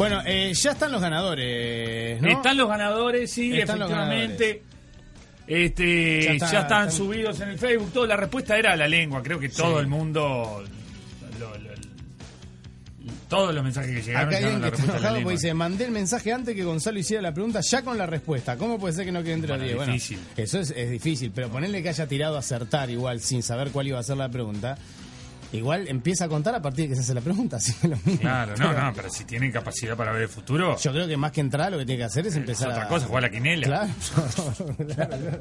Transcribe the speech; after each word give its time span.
Bueno, 0.00 0.22
eh, 0.24 0.52
ya 0.54 0.70
están 0.72 0.90
los 0.92 1.00
ganadores, 1.02 2.20
¿no? 2.22 2.28
Están 2.28 2.56
los 2.56 2.68
ganadores, 2.68 3.30
sí, 3.30 3.52
Están 3.58 3.76
efectivamente. 3.82 4.62
Este, 5.46 6.22
Ya 6.22 6.26
ya, 6.28 6.32
está- 6.32 6.46
están 6.46 6.62
están- 6.62 6.92
subidos 6.92 7.40
en 7.40 7.50
el 7.50 7.58
Facebook. 7.58 7.92
Todo, 7.92 8.06
la 8.06 8.16
respuesta 8.16 8.56
era 8.56 8.74
la 8.76 8.88
lengua. 8.88 9.22
Creo 9.22 9.38
que 9.38 9.48
todo 9.50 9.74
Sí. 9.76 9.80
el 9.80 9.86
mundo. 9.88 10.64
lo- 11.38 11.56
lo- 11.58 11.70
todos 13.28 13.54
los 13.54 13.62
mensajes 13.62 13.90
que 13.96 14.02
llegaron. 14.02 14.28
Acá 14.28 14.36
alguien 14.38 14.60
que 14.60 14.68
está 14.68 14.82
enojado 14.84 15.14
porque 15.22 15.30
dice, 15.36 15.54
mandé 15.54 15.84
el 15.84 15.90
mensaje 15.90 16.32
antes 16.32 16.54
que 16.54 16.64
Gonzalo 16.64 16.98
hiciera 16.98 17.22
la 17.22 17.32
pregunta, 17.32 17.60
ya 17.60 17.82
con 17.82 17.96
la 17.96 18.06
respuesta. 18.06 18.56
¿Cómo 18.56 18.78
puede 18.78 18.92
ser 18.94 19.04
que 19.06 19.12
no 19.12 19.22
quede 19.22 19.34
entre 19.34 19.50
Bueno, 19.50 19.64
10? 19.64 19.76
Bueno, 19.76 19.94
eso 20.36 20.60
es, 20.60 20.70
es 20.76 20.90
difícil, 20.90 21.30
pero 21.34 21.48
ponerle 21.48 21.82
que 21.82 21.88
haya 21.90 22.06
tirado 22.06 22.36
a 22.36 22.40
acertar 22.40 22.90
igual 22.90 23.20
sin 23.20 23.42
saber 23.42 23.70
cuál 23.70 23.86
iba 23.86 23.98
a 23.98 24.02
ser 24.02 24.16
la 24.16 24.28
pregunta, 24.30 24.76
igual 25.52 25.88
empieza 25.88 26.26
a 26.26 26.28
contar 26.28 26.54
a 26.54 26.62
partir 26.62 26.84
de 26.84 26.90
que 26.90 26.94
se 26.96 27.00
hace 27.02 27.14
la 27.14 27.20
pregunta, 27.20 27.56
así 27.58 27.72
que 27.74 27.88
lo 27.88 27.96
mismo. 27.96 28.20
Claro, 28.20 28.54
no, 28.56 28.72
no, 28.72 28.92
pero 28.94 29.10
si 29.10 29.24
tienen 29.24 29.50
capacidad 29.52 29.96
para 29.96 30.12
ver 30.12 30.22
el 30.22 30.28
futuro, 30.28 30.76
Yo 30.76 30.92
creo 30.92 31.06
que 31.08 31.16
más 31.16 31.32
que 31.32 31.40
entrar 31.40 31.70
lo 31.72 31.78
que 31.78 31.86
tiene 31.86 31.98
que 32.00 32.04
hacer 32.04 32.26
es 32.26 32.32
es 32.32 32.36
empezar 32.38 32.68
otra 32.70 32.84
a... 32.84 32.88
cosa, 32.88 33.06
jugar 33.06 33.24
a 33.24 33.26
la 33.26 33.32
quinela. 33.32 33.66
Claro, 33.66 33.92
claro, 34.94 35.18
claro. 35.18 35.40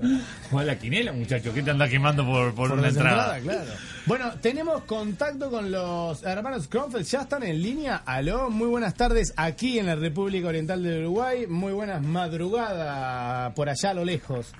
Jugar 0.50 0.64
a 0.64 0.68
la 0.68 0.80
quinela, 0.80 1.12
muchacho. 1.14 1.54
¿Qué 1.54 1.62
te 1.64 1.72
anda 1.72 1.88
quemando 1.88 2.26
por, 2.26 2.54
por, 2.54 2.70
Por 2.70 2.80
una 2.80 2.88
desentrada, 2.88 3.38
entrada? 3.38 3.64
claro. 3.64 3.80
Bueno, 4.06 4.32
tenemos 4.42 4.84
contacto 4.84 5.52
con 5.52 5.72
los 5.72 6.24
hermanos 6.24 6.68
Kronfeld, 6.68 7.06
ya 7.06 7.22
están 7.22 7.44
en 7.44 7.62
línea. 7.62 8.02
Aló, 8.06 8.50
muy 8.50 8.68
buenas 8.68 8.96
tardes 8.96 9.34
aquí 9.38 9.78
en 9.80 9.86
la 9.86 9.96
República 9.96 10.48
Oriental 10.48 10.82
del 10.82 11.04
Uruguay. 11.04 11.46
Muy 11.48 11.74
buenas 11.74 12.02
madrugadas 12.02 13.54
por 13.54 13.70
allá 13.70 13.92
a 13.92 13.94
lo 13.94 14.06
lejos. 14.06 14.52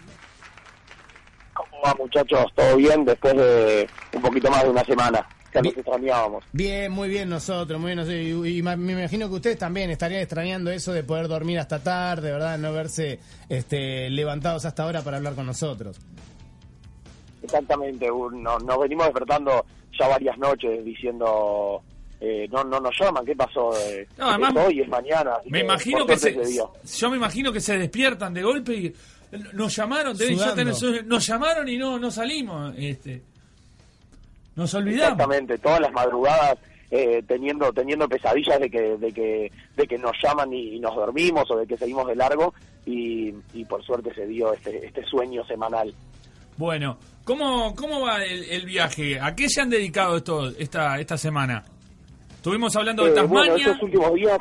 ¿Cómo 1.54 1.82
va, 1.84 1.96
muchachos? 1.96 2.46
¿Todo 2.56 2.78
bien? 2.78 3.04
Después 3.06 3.36
de 3.36 3.90
un 4.14 4.22
poquito 4.22 4.50
más 4.52 4.64
de 4.64 4.70
una 4.70 4.84
semana 4.86 5.28
que 5.52 5.60
nos 5.60 5.64
Bien. 5.74 5.80
extrañábamos. 5.80 6.44
Bien, 6.54 6.92
muy 6.92 7.10
bien 7.10 7.30
nosotros, 7.30 7.80
muy 7.80 7.90
bien 7.96 7.98
nosotros. 7.98 8.48
Y, 8.48 8.62
me 8.64 8.74
imagino 8.94 9.28
que 9.30 9.36
ustedes 9.36 9.58
también 9.58 9.90
estarían 9.90 10.22
extrañando 10.22 10.72
eso 10.72 10.92
de 10.94 11.04
poder 11.04 11.28
dormir 11.28 11.60
hasta 11.60 11.82
tarde, 11.84 12.32
¿verdad? 12.32 12.58
No 12.58 12.72
verse 12.74 13.20
este, 13.50 14.10
levantados 14.10 14.66
hasta 14.66 14.84
ahora 14.84 15.02
para 15.02 15.18
hablar 15.18 15.36
con 15.36 15.46
nosotros. 15.46 16.00
Exactamente, 17.42 18.12
un- 18.12 18.44
no- 18.44 18.60
nos 18.60 18.80
venimos 18.80 19.06
despertando 19.08 19.66
ya 19.98 20.08
varias 20.08 20.38
noches 20.38 20.84
diciendo, 20.84 21.82
eh, 22.20 22.48
no 22.52 22.64
no 22.64 22.80
nos 22.80 22.94
llaman, 23.00 23.26
¿qué 23.26 23.36
pasó? 23.36 23.72
Eh, 23.88 24.08
No, 24.18 24.30
además, 24.30 24.54
es 24.56 24.66
hoy, 24.68 24.82
es 24.82 24.88
mañana. 24.90 25.32
Me 25.46 25.60
que, 25.60 25.66
imagino 25.66 26.06
que 26.06 26.18
se, 26.18 26.32
dio. 26.32 26.72
yo 26.98 27.10
me 27.10 27.18
imagino 27.18 27.52
que 27.54 27.62
se 27.62 27.78
despiertan 27.78 28.34
de 28.34 28.44
golpe 28.44 28.74
y 28.76 28.94
nos 29.54 29.76
llamaron, 29.76 30.18
tenés- 30.18 30.38
ya 30.38 30.54
tenés- 30.56 31.06
nos 31.06 31.26
llamaron 31.26 31.68
y 31.70 31.78
no 31.78 31.98
no 31.98 32.12
salimos, 32.12 32.74
este. 32.78 33.24
Nos 34.60 34.74
olvidamos. 34.74 35.14
Exactamente, 35.14 35.58
todas 35.58 35.80
las 35.80 35.92
madrugadas 35.94 36.58
eh, 36.92 37.24
teniendo 37.28 37.72
teniendo 37.72 38.08
pesadillas 38.10 38.60
de 38.60 38.70
que 38.70 38.98
de 38.98 39.12
que 39.14 39.52
de 39.78 39.88
que 39.88 39.98
nos 39.98 40.12
llaman 40.24 40.52
y, 40.54 40.76
y 40.76 40.80
nos 40.80 40.96
dormimos 40.96 41.50
o 41.50 41.58
de 41.58 41.66
que 41.66 41.78
seguimos 41.78 42.06
de 42.08 42.16
largo 42.16 42.54
y, 42.86 43.34
y 43.54 43.64
por 43.66 43.84
suerte 43.84 44.14
se 44.14 44.28
dio 44.28 44.54
este 44.54 44.86
este 44.86 45.04
sueño 45.06 45.46
semanal. 45.46 45.94
Bueno, 46.58 46.98
¿cómo, 47.24 47.74
cómo 47.74 48.02
va 48.02 48.24
el, 48.26 48.44
el 48.44 48.66
viaje? 48.66 49.18
¿A 49.20 49.34
qué 49.34 49.48
se 49.48 49.62
han 49.62 49.70
dedicado 49.70 50.18
esto, 50.18 50.50
esta, 50.58 51.00
esta 51.00 51.18
semana? 51.18 51.64
Estuvimos 52.36 52.76
hablando 52.76 53.06
de 53.06 53.12
Eh, 53.12 53.14
bueno, 53.24 53.46
Tasmania. 53.46 53.66
estos 53.68 53.84
últimos 53.84 54.14
días, 54.16 54.38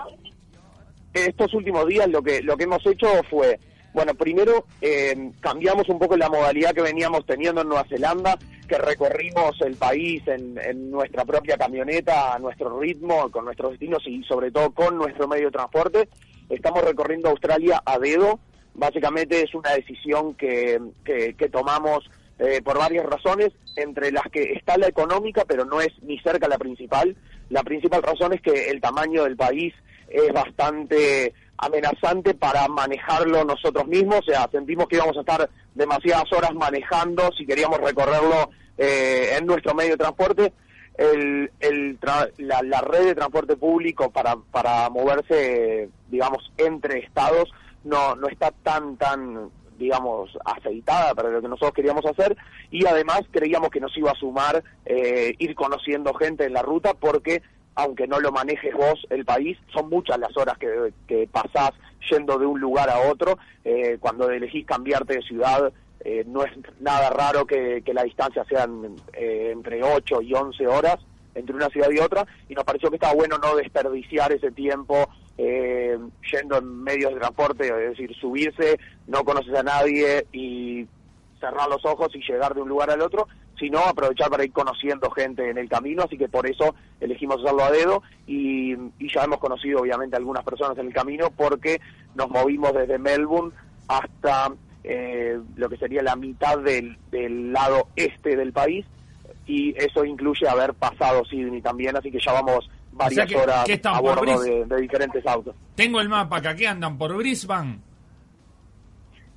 estos 1.15 1.55
últimos 1.55 1.87
días 1.87 2.09
lo 2.09 2.23
que 2.23 2.43
lo 2.43 2.57
que 2.57 2.65
hemos 2.65 2.85
hecho 2.87 3.07
fue, 3.31 3.59
bueno, 3.93 4.15
primero 4.15 4.65
eh, 4.81 5.31
cambiamos 5.41 5.89
un 5.89 5.99
poco 5.99 6.17
la 6.17 6.29
modalidad 6.29 6.73
que 6.73 6.83
veníamos 6.83 7.25
teniendo 7.27 7.61
en 7.63 7.69
Nueva 7.69 7.85
Zelanda, 7.89 8.37
que 8.69 8.79
recorrimos 8.79 9.61
el 9.63 9.75
país 9.77 10.23
en, 10.29 10.91
nuestra 10.91 11.25
propia 11.25 11.57
camioneta, 11.57 12.35
a 12.35 12.39
nuestro 12.39 12.79
ritmo, 12.79 13.31
con 13.31 13.47
nuestros 13.47 13.73
destinos 13.73 14.03
y 14.07 14.23
sobre 14.25 14.51
todo 14.51 14.71
con 14.71 14.97
nuestro 14.97 15.27
medio 15.27 15.47
de 15.47 15.53
transporte. 15.53 16.09
Estamos 16.49 16.85
recorriendo 16.85 17.31
Australia 17.31 17.83
a 17.85 17.99
dedo. 17.99 18.39
Básicamente 18.75 19.43
es 19.43 19.55
una 19.55 19.73
decisión 19.73 20.35
que, 20.35 20.81
que, 21.05 21.35
que 21.35 21.49
tomamos 21.49 22.09
eh, 22.39 22.63
por 22.63 22.79
varias 22.79 23.05
razones, 23.05 23.51
entre 23.75 24.13
las 24.13 24.25
que 24.31 24.53
está 24.53 24.77
la 24.79 24.87
económica, 24.87 25.45
pero 25.45 25.65
no 25.65 25.81
es 25.81 25.91
ni 26.03 26.19
cerca 26.21 26.47
la 26.47 26.59
principal. 26.59 27.17
La 27.51 27.65
principal 27.65 28.03
razón 28.03 28.33
es 28.35 28.41
que 28.41 28.71
el 28.71 28.81
tamaño 28.81 29.25
del 29.25 29.37
país 29.37 29.75
es 30.09 30.33
bastante 30.33 31.35
amenazante 31.59 32.35
para 32.35 32.69
manejarlo 32.69 33.45
nosotros 33.45 33.87
mismos, 33.89 34.21
o 34.21 34.31
sea, 34.31 34.49
sentimos 34.53 34.87
que 34.87 34.97
íbamos 34.97 35.17
a 35.17 35.21
estar 35.21 35.51
demasiadas 35.75 36.33
horas 36.33 36.55
manejando 36.55 37.31
si 37.37 37.45
queríamos 37.45 37.81
recorrerlo 37.81 38.51
eh, 38.79 39.37
en 39.37 39.47
nuestro 39.47 39.75
medio 39.75 39.91
de 39.93 39.99
transporte. 39.99 40.53
El, 40.97 41.53
el 41.61 42.01
tra- 42.01 42.33
la, 42.39 42.81
red 42.81 43.05
de 43.05 43.15
transporte 43.15 43.57
público 43.57 44.11
para, 44.11 44.35
para 44.51 44.91
moverse, 44.91 45.91
digamos, 46.09 46.51
entre 46.57 46.99
estados 46.99 47.51
no, 47.85 48.17
no 48.17 48.27
está 48.27 48.51
tan, 48.51 48.97
tan, 48.97 49.49
digamos, 49.79 50.37
aceitada 50.45 51.15
para 51.15 51.29
lo 51.29 51.41
que 51.41 51.47
nosotros 51.47 51.73
queríamos 51.75 52.05
hacer 52.05 52.37
y 52.73 52.85
además 52.85 53.21
creíamos 53.31 53.71
que 53.71 53.79
nos 53.79 53.97
iba 53.97 54.11
a 54.11 54.17
sumar 54.17 54.65
eh, 54.87 55.35
ir 55.39 55.55
conociendo 55.55 56.13
gente 56.15 56.47
en 56.47 56.55
la 56.55 56.63
ruta 56.63 56.95
porque 56.95 57.43
aunque 57.77 58.09
no 58.09 58.19
lo 58.19 58.33
manejes 58.33 58.75
vos 58.75 59.07
el 59.09 59.25
país, 59.25 59.57
son 59.73 59.89
muchas 59.89 60.19
las 60.19 60.37
horas 60.37 60.59
que, 60.59 60.93
que 61.07 61.29
pasás 61.31 61.71
yendo 62.11 62.37
de 62.37 62.47
un 62.47 62.59
lugar 62.59 62.91
a 62.91 63.09
otro. 63.09 63.39
Eh, 63.65 63.99
cuando 64.01 64.29
elegís 64.29 64.67
cambiarte 64.67 65.15
de 65.15 65.23
ciudad, 65.23 65.73
eh, 66.01 66.25
no 66.27 66.45
es 66.45 66.53
nada 66.81 67.11
raro 67.11 67.47
que, 67.47 67.83
que 67.85 67.95
la 67.95 68.05
distancia 68.05 68.45
sean 68.49 68.97
eh, 69.13 69.51
entre 69.53 69.83
8 69.83 70.23
y 70.23 70.35
11 70.35 70.67
horas 70.67 70.99
entre 71.39 71.55
una 71.55 71.69
ciudad 71.69 71.91
y 71.91 71.99
otra, 71.99 72.27
y 72.49 72.55
nos 72.55 72.65
pareció 72.65 72.91
que 72.91 72.97
estaba 72.97 73.15
bueno 73.15 73.39
no 73.39 73.55
desperdiciar 73.57 74.33
ese 74.33 74.51
tiempo 74.51 75.09
eh, 75.37 75.97
yendo 76.33 76.59
en 76.59 76.83
medios 76.83 77.13
de 77.13 77.21
transporte, 77.21 77.69
es 77.69 77.91
decir, 77.91 78.15
subirse, 78.17 78.79
no 79.07 79.25
conoces 79.25 79.55
a 79.55 79.63
nadie 79.63 80.27
y 80.33 80.87
cerrar 81.39 81.69
los 81.69 81.85
ojos 81.85 82.09
y 82.15 82.21
llegar 82.21 82.55
de 82.55 82.63
un 82.63 82.69
lugar 82.69 82.91
al 82.91 83.01
otro, 83.01 83.29
sino 83.57 83.79
aprovechar 83.79 84.31
para 84.31 84.45
ir 84.45 84.53
conociendo 84.53 85.11
gente 85.11 85.49
en 85.49 85.59
el 85.59 85.69
camino, 85.69 86.03
así 86.03 86.19
que 86.19 86.29
por 86.29 86.49
eso 86.49 86.75
elegimos 87.01 87.41
hacerlo 87.41 87.65
a 87.65 87.71
dedo 87.71 88.03
y, 88.27 88.73
y 88.99 89.13
ya 89.13 89.25
hemos 89.25 89.39
conocido 89.39 89.81
obviamente 89.81 90.17
algunas 90.17 90.45
personas 90.45 90.77
en 90.79 90.87
el 90.87 90.93
camino 90.93 91.31
porque 91.37 91.81
nos 92.15 92.29
movimos 92.31 92.73
desde 92.73 92.99
Melbourne 92.99 93.53
hasta 93.87 94.53
eh, 94.85 95.39
lo 95.57 95.69
que 95.69 95.77
sería 95.77 96.03
la 96.03 96.17
mitad 96.17 96.59
del, 96.59 96.97
del 97.11 97.53
lado 97.53 97.89
este 97.97 98.37
del 98.37 98.53
país 98.53 98.85
y 99.47 99.75
eso 99.77 100.05
incluye 100.05 100.47
haber 100.49 100.75
pasado 100.75 101.25
Sydney 101.25 101.61
también, 101.63 101.97
así 101.97 102.11
que 102.11 102.19
ya 102.25 102.33
vamos 102.33 102.69
varias 102.93 103.27
que- 103.27 103.37
horas 103.37 103.65
que 103.65 103.75
están 103.75 103.95
a 103.95 104.01
por 104.01 104.17
bordo 104.17 104.23
Bris- 104.23 104.41
de, 104.69 104.75
de 104.75 104.81
diferentes 104.83 105.27
autos. 105.27 105.55
Tengo 105.75 106.01
el 106.01 106.09
mapa 106.09 106.37
acá, 106.39 106.55
¿qué 106.55 106.67
andan? 106.69 106.99
¿Por 106.99 107.17
Brisbane? 107.17 107.79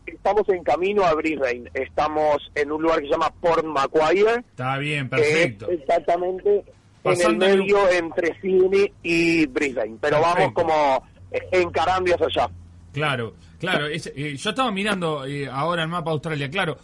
Estamos 0.05 0.47
en 0.49 0.63
camino 0.63 1.03
a 1.05 1.13
Brisbane, 1.13 1.69
estamos 1.73 2.37
en 2.55 2.71
un 2.71 2.81
lugar 2.81 2.99
que 2.99 3.05
se 3.05 3.11
llama 3.11 3.31
Port 3.39 3.63
Macquarie, 3.65 4.39
Está 4.39 4.77
bien, 4.77 5.05
que 5.09 5.15
perfecto. 5.17 5.69
es 5.69 5.79
exactamente 5.79 6.63
Pasando 7.03 7.45
en 7.45 7.51
el- 7.51 7.57
el 7.59 7.63
medio 7.65 7.89
entre 7.91 8.39
Sydney 8.41 8.91
y 9.03 9.45
Brisbane, 9.45 9.97
pero 10.01 10.19
vamos 10.21 10.51
como 10.53 11.03
eh, 11.31 11.39
encarando 11.51 12.13
hacia 12.13 12.25
allá. 12.27 12.53
Claro, 12.91 13.35
claro. 13.59 13.87
eh, 13.87 14.35
yo 14.37 14.49
estaba 14.49 14.71
mirando 14.71 15.25
eh, 15.25 15.47
ahora 15.47 15.83
el 15.83 15.89
mapa 15.89 16.09
de 16.09 16.13
Australia, 16.13 16.49
claro. 16.49 16.77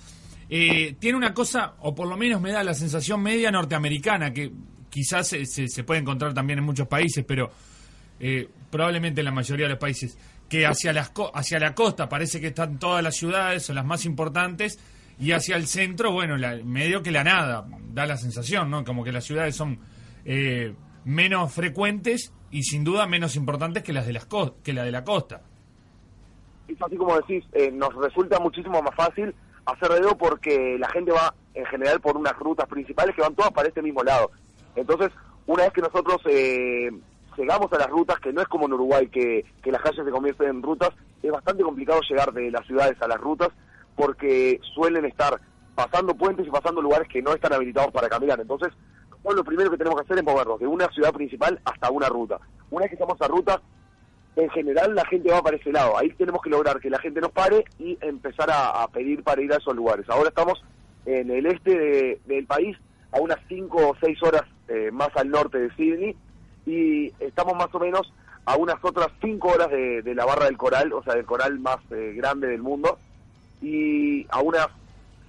Eh, 0.50 0.96
tiene 1.00 1.18
una 1.18 1.34
cosa, 1.34 1.74
o 1.82 1.94
por 1.94 2.08
lo 2.08 2.16
menos 2.16 2.40
me 2.42 2.52
da 2.52 2.64
la 2.64 2.74
sensación 2.74 3.22
media 3.22 3.52
norteamericana, 3.52 4.32
que 4.32 4.52
quizás 4.90 5.28
se, 5.28 5.46
se- 5.46 5.84
puede 5.84 6.00
encontrar 6.00 6.34
también 6.34 6.60
en 6.60 6.66
muchos 6.66 6.88
países, 6.88 7.26
pero 7.28 7.52
eh, 8.20 8.48
probablemente 8.72 9.20
en 9.22 9.26
la 9.26 9.32
mayoría 9.32 9.66
de 9.66 9.72
los 9.72 9.80
países, 9.80 10.18
que 10.48 10.66
hacia, 10.66 10.94
las 10.94 11.12
hacia 11.34 11.60
la 11.60 11.76
costa 11.76 12.08
parece 12.08 12.40
que 12.40 12.48
están 12.48 12.80
todas 12.80 13.04
las 13.04 13.16
ciudades 13.18 13.70
o 13.70 13.74
las 13.74 13.86
más 13.86 14.06
importantes, 14.06 14.80
y 15.20 15.32
hacia 15.34 15.56
el 15.58 15.68
centro, 15.68 16.12
bueno, 16.14 16.38
la- 16.38 16.56
medio 16.64 17.04
que 17.04 17.12
la 17.12 17.24
nada, 17.26 17.68
da 17.92 18.06
la 18.06 18.16
sensación, 18.18 18.70
¿no? 18.70 18.86
Como 18.86 19.04
que 19.04 19.12
las 19.12 19.26
ciudades 19.26 19.56
son 19.56 19.80
eh, 20.24 20.74
menos 21.04 21.52
frecuentes 21.52 22.32
y 22.52 22.64
sin 22.64 22.84
duda 22.86 23.06
menos 23.08 23.36
importantes 23.36 23.84
que 23.84 23.92
las 23.92 24.06
de, 24.08 24.14
las 24.14 24.28
que 24.64 24.72
la 24.74 24.84
de 24.86 24.92
la 24.92 25.04
costa. 25.04 25.42
Es 26.68 26.82
así 26.82 26.98
como 26.98 27.16
decís, 27.18 27.44
eh, 27.54 27.72
nos 27.72 27.94
resulta 27.96 28.40
muchísimo 28.40 28.82
más 28.82 28.96
fácil 28.96 29.34
hacer 29.66 29.90
dedo 29.90 30.18
porque 30.18 30.78
la 30.80 30.90
gente 30.90 31.12
va 31.12 31.34
en 31.54 31.66
general 31.66 32.00
por 32.00 32.18
unas 32.18 32.38
rutas 32.38 32.68
principales 32.68 33.16
que 33.16 33.22
van 33.22 33.36
todas 33.36 33.52
para 33.52 33.68
este 33.68 33.82
mismo 33.82 34.04
lado. 34.04 34.32
Entonces, 34.76 35.10
una 35.46 35.64
vez 35.64 35.74
que 35.74 35.82
nosotros 35.82 36.18
eh, 36.26 36.90
llegamos 37.38 37.72
a 37.74 37.78
las 37.78 37.90
rutas, 37.90 38.20
que 38.20 38.32
no 38.32 38.42
es 38.42 38.48
como 38.48 38.66
en 38.66 38.74
Uruguay, 38.74 39.08
que, 39.08 39.46
que 39.62 39.72
las 39.72 39.82
calles 39.82 40.06
se 40.06 40.12
convierten 40.12 40.50
en 40.50 40.64
rutas, 40.64 40.92
es 41.22 41.32
bastante 41.32 41.64
complicado 41.64 42.00
llegar 42.08 42.32
de 42.32 42.52
las 42.52 42.66
ciudades 42.66 43.02
a 43.02 43.08
las 43.08 43.20
rutas 43.20 43.50
porque 43.96 44.60
suelen 44.76 45.06
estar 45.06 45.40
pasando 45.76 46.16
puentes 46.16 46.48
y 46.48 46.52
pasando 46.52 46.82
lugares 46.82 47.08
que 47.08 47.22
no 47.22 47.34
están 47.34 47.54
habilitados 47.54 47.92
para 47.92 48.10
caminar. 48.10 48.40
Entonces, 48.40 48.72
lo 49.24 49.44
primero 49.44 49.70
que 49.70 49.78
tenemos 49.78 50.00
que 50.00 50.06
hacer 50.06 50.18
es 50.18 50.24
movernos 50.24 50.60
de 50.60 50.68
una 50.68 50.88
ciudad 50.90 51.12
principal 51.12 51.60
hasta 51.66 51.92
una 51.92 52.08
ruta. 52.08 52.40
Una 52.70 52.84
vez 52.84 52.90
que 52.90 52.96
estamos 52.96 53.22
a 53.22 53.28
ruta, 53.28 53.62
en 54.38 54.50
general 54.52 54.96
la 54.96 55.06
gente 55.06 55.30
va 55.32 55.42
para 55.42 55.58
ese 55.58 55.72
lado. 55.72 55.98
Ahí 55.98 56.10
tenemos 56.12 56.42
que 56.42 56.50
lograr 56.50 56.80
que 56.80 56.90
la 56.90 57.00
gente 57.00 57.20
nos 57.22 57.32
pare 57.32 57.66
y 57.80 57.98
empezar 58.02 58.50
a, 58.50 58.84
a 58.84 58.88
pedir 58.88 59.24
para 59.24 59.42
ir 59.42 59.52
a 59.52 59.58
esos 59.58 59.76
lugares. 59.76 60.08
Ahora 60.10 60.30
estamos 60.30 60.64
en 61.06 61.30
el 61.32 61.46
este 61.48 61.78
de- 61.78 62.20
del 62.26 62.46
país, 62.46 62.78
a 63.12 63.20
unas 63.20 63.40
5 63.48 63.90
o 63.90 63.96
6 64.00 64.22
horas 64.24 64.44
eh, 64.68 64.90
más 64.92 65.10
al 65.16 65.30
norte 65.30 65.58
de 65.58 65.74
Sydney, 65.76 66.16
y 66.66 67.08
estamos 67.20 67.56
más 67.56 67.74
o 67.74 67.80
menos 67.80 68.12
a 68.46 68.56
unas 68.58 68.76
otras 68.82 69.08
cinco 69.22 69.50
horas 69.50 69.70
de, 69.70 70.02
la 70.16 70.26
barra 70.26 70.46
del 70.46 70.58
coral, 70.58 70.92
o 70.94 71.04
sea, 71.04 71.16
del 71.16 71.26
coral 71.26 71.60
más 71.60 71.78
eh, 71.92 72.14
grande 72.16 72.48
del 72.48 72.62
mundo, 72.62 72.98
y 73.62 74.26
a 74.30 74.42
unas 74.42 74.68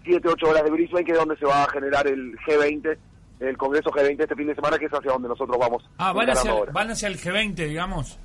7, 0.05 0.29
8 0.29 0.47
horas 0.49 0.65
de 0.65 0.71
Brisbane, 0.71 1.05
que 1.05 1.13
es 1.13 1.19
donde 1.19 1.37
se 1.37 1.45
va 1.47 1.65
a 1.65 1.71
generar 1.71 2.07
el 2.07 2.37
G20, 2.41 2.97
el 3.41 3.57
Congreso 3.57 3.91
G20 3.91 4.21
este 4.21 4.35
fin 4.37 4.47
de 4.49 4.55
semana, 4.55 4.79
que 4.79 4.87
es 4.87 4.93
hacia 4.93 5.13
donde 5.13 5.29
nosotros 5.29 5.57
vamos. 5.59 5.89
Ah, 5.99 6.13
van 6.13 6.27
hacia, 6.31 6.53
van 6.73 6.91
hacia 6.91 7.09
el 7.09 7.19
G20, 7.19 7.55
digamos. 7.55 8.19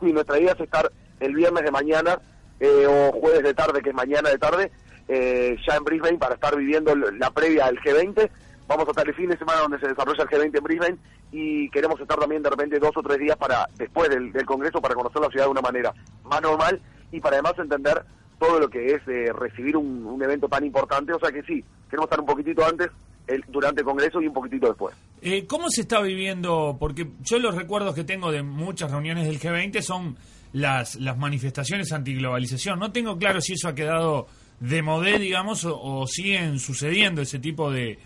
Sí, 0.00 0.12
nuestra 0.12 0.38
idea 0.38 0.52
es 0.52 0.60
estar 0.60 0.90
el 1.20 1.34
viernes 1.34 1.64
de 1.64 1.70
mañana 1.70 2.18
eh, 2.58 2.86
o 2.86 3.12
jueves 3.12 3.42
de 3.42 3.54
tarde, 3.54 3.82
que 3.82 3.90
es 3.90 3.94
mañana 3.94 4.30
de 4.30 4.38
tarde, 4.38 4.70
eh, 5.08 5.56
ya 5.66 5.76
en 5.76 5.84
Brisbane 5.84 6.18
para 6.18 6.34
estar 6.34 6.56
viviendo 6.56 6.94
la 6.94 7.30
previa 7.30 7.66
al 7.66 7.78
G20. 7.78 8.30
Vamos 8.66 8.86
a 8.86 8.90
estar 8.90 9.08
el 9.08 9.14
fin 9.14 9.28
de 9.28 9.36
semana 9.36 9.60
donde 9.60 9.80
se 9.80 9.88
desarrolla 9.88 10.22
el 10.22 10.28
G20 10.28 10.56
en 10.56 10.64
Brisbane 10.64 10.96
y 11.32 11.68
queremos 11.70 12.00
estar 12.00 12.18
también 12.18 12.42
de 12.42 12.50
repente 12.50 12.78
dos 12.78 12.96
o 12.96 13.02
tres 13.02 13.18
días 13.18 13.36
para 13.36 13.68
después 13.76 14.08
del, 14.08 14.32
Congreso 14.44 14.80
para 14.80 14.94
conocer 14.94 15.20
la 15.20 15.28
ciudad 15.28 15.46
de 15.46 15.50
una 15.50 15.60
manera 15.60 15.92
más 16.24 16.40
normal 16.40 16.80
y 17.10 17.20
para 17.20 17.36
además 17.36 17.54
entender 17.58 18.04
todo 18.38 18.58
lo 18.60 18.70
que 18.70 18.94
es 18.94 19.02
eh, 19.08 19.32
recibir 19.32 19.76
un, 19.76 20.20
evento 20.22 20.48
tan 20.48 20.64
importante. 20.64 21.12
O 21.12 21.18
sea 21.18 21.32
que 21.32 21.42
sí, 21.42 21.64
queremos 21.88 22.06
estar 22.06 22.20
un 22.20 22.26
poquitito 22.26 22.64
antes, 22.64 22.88
el, 23.30 23.44
durante 23.48 23.80
el 23.80 23.84
Congreso 23.84 24.20
y 24.20 24.26
un 24.26 24.34
poquitito 24.34 24.68
después. 24.68 24.94
Eh, 25.22 25.46
¿Cómo 25.46 25.70
se 25.70 25.82
está 25.82 26.00
viviendo? 26.00 26.76
Porque 26.78 27.08
yo 27.22 27.38
los 27.38 27.54
recuerdos 27.54 27.94
que 27.94 28.04
tengo 28.04 28.32
de 28.32 28.42
muchas 28.42 28.90
reuniones 28.90 29.26
del 29.26 29.38
G20 29.38 29.80
son 29.82 30.16
las, 30.52 30.96
las 30.96 31.16
manifestaciones 31.18 31.92
antiglobalización. 31.92 32.78
No 32.78 32.92
tengo 32.92 33.16
claro 33.18 33.40
si 33.40 33.54
eso 33.54 33.68
ha 33.68 33.74
quedado 33.74 34.26
de 34.60 34.82
modé, 34.82 35.18
digamos, 35.18 35.64
o, 35.64 36.06
siguen 36.06 36.58
sucediendo 36.58 37.22
ese 37.22 37.38
tipo 37.38 37.70
de, 37.70 37.98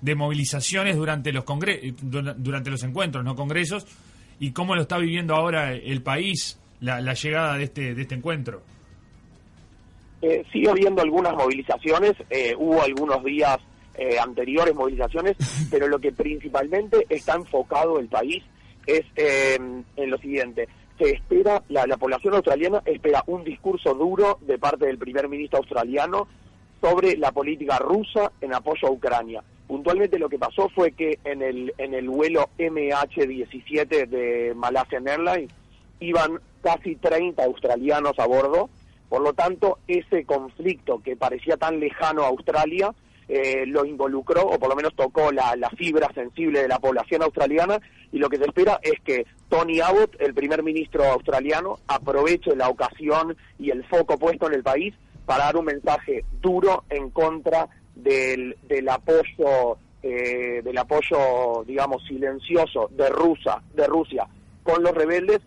de 0.00 0.14
movilizaciones 0.14 0.96
durante 0.96 1.32
los 1.32 1.44
congre 1.44 1.94
durante 2.02 2.70
los 2.70 2.82
encuentros, 2.82 3.24
no 3.24 3.34
congresos, 3.34 3.86
y 4.38 4.52
cómo 4.52 4.74
lo 4.74 4.82
está 4.82 4.98
viviendo 4.98 5.34
ahora 5.34 5.72
el 5.72 6.02
país 6.02 6.58
la, 6.80 7.00
la 7.00 7.14
llegada 7.14 7.56
de 7.56 7.64
este 7.64 7.94
de 7.94 8.02
este 8.02 8.14
encuentro. 8.14 8.62
Eh, 10.20 10.44
sigue 10.52 10.70
habiendo 10.70 11.02
algunas 11.02 11.34
movilizaciones, 11.34 12.12
eh, 12.30 12.54
hubo 12.56 12.82
algunos 12.82 13.24
días 13.24 13.58
eh, 13.94 14.18
anteriores 14.18 14.74
movilizaciones, 14.74 15.36
pero 15.70 15.88
lo 15.88 15.98
que 15.98 16.12
principalmente 16.12 17.06
está 17.08 17.34
enfocado 17.34 17.98
el 17.98 18.08
país 18.08 18.42
es 18.86 19.04
en 19.16 19.84
lo 19.96 20.18
siguiente 20.18 20.68
se 20.98 21.10
espera, 21.10 21.62
la, 21.68 21.96
población 21.96 22.34
australiana 22.34 22.82
espera 22.84 23.24
un 23.26 23.44
discurso 23.44 23.94
duro 23.94 24.38
de 24.42 24.58
parte 24.58 24.86
del 24.86 24.98
primer 24.98 25.28
ministro 25.28 25.58
australiano 25.58 26.28
sobre 26.80 27.16
la 27.16 27.32
política 27.32 27.78
rusa 27.78 28.32
en 28.40 28.54
apoyo 28.54 28.88
a 28.88 28.90
Ucrania. 28.90 29.42
Puntualmente 29.66 30.18
lo 30.18 30.28
que 30.28 30.38
pasó 30.38 30.68
fue 30.68 30.92
que 30.92 31.18
en 31.24 31.42
el, 31.42 31.72
en 31.78 31.94
el 31.94 32.08
vuelo 32.08 32.50
MH17 32.58 34.06
de 34.06 34.52
Malaysian 34.54 35.08
Airlines 35.08 35.52
iban 36.00 36.40
casi 36.62 36.96
30 36.96 37.42
australianos 37.44 38.18
a 38.18 38.26
bordo, 38.26 38.68
por 39.08 39.22
lo 39.22 39.32
tanto 39.32 39.78
ese 39.88 40.24
conflicto 40.24 41.00
que 41.02 41.16
parecía 41.16 41.56
tan 41.56 41.80
lejano 41.80 42.22
a 42.22 42.28
Australia 42.28 42.92
eh, 43.34 43.64
lo 43.64 43.86
involucró 43.86 44.42
o 44.42 44.58
por 44.58 44.68
lo 44.68 44.76
menos 44.76 44.94
tocó 44.94 45.32
la, 45.32 45.56
fibra 45.78 46.12
sensible 46.12 46.60
de 46.60 46.68
la 46.68 46.78
población 46.78 47.22
australiana 47.22 47.80
y 48.12 48.18
lo 48.18 48.28
que 48.28 48.36
se 48.36 48.44
espera 48.44 48.78
es 48.82 49.00
que 49.02 49.24
Tony 49.48 49.80
Abbott, 49.80 50.20
el 50.20 50.34
primer 50.34 50.62
ministro 50.62 51.04
australiano, 51.06 51.78
aproveche 51.86 52.54
la 52.54 52.68
ocasión 52.68 53.34
y 53.58 53.70
el 53.70 53.86
foco 53.86 54.18
puesto 54.18 54.48
en 54.48 54.52
el 54.52 54.62
país 54.62 54.94
para 55.24 55.44
dar 55.44 55.56
un 55.56 55.64
mensaje 55.64 56.26
duro 56.42 56.84
en 56.90 57.08
contra 57.08 57.68
del, 57.94 58.54
del 58.68 58.86
apoyo 58.90 59.78
eh, 60.02 60.60
del 60.62 60.76
apoyo 60.76 61.64
digamos 61.66 62.04
silencioso 62.06 62.90
de 62.90 63.08
Rusia 63.08 63.62
de 63.72 63.86
Rusia 63.86 64.26
con 64.62 64.82
los 64.82 64.92
rebeldes 64.92 65.40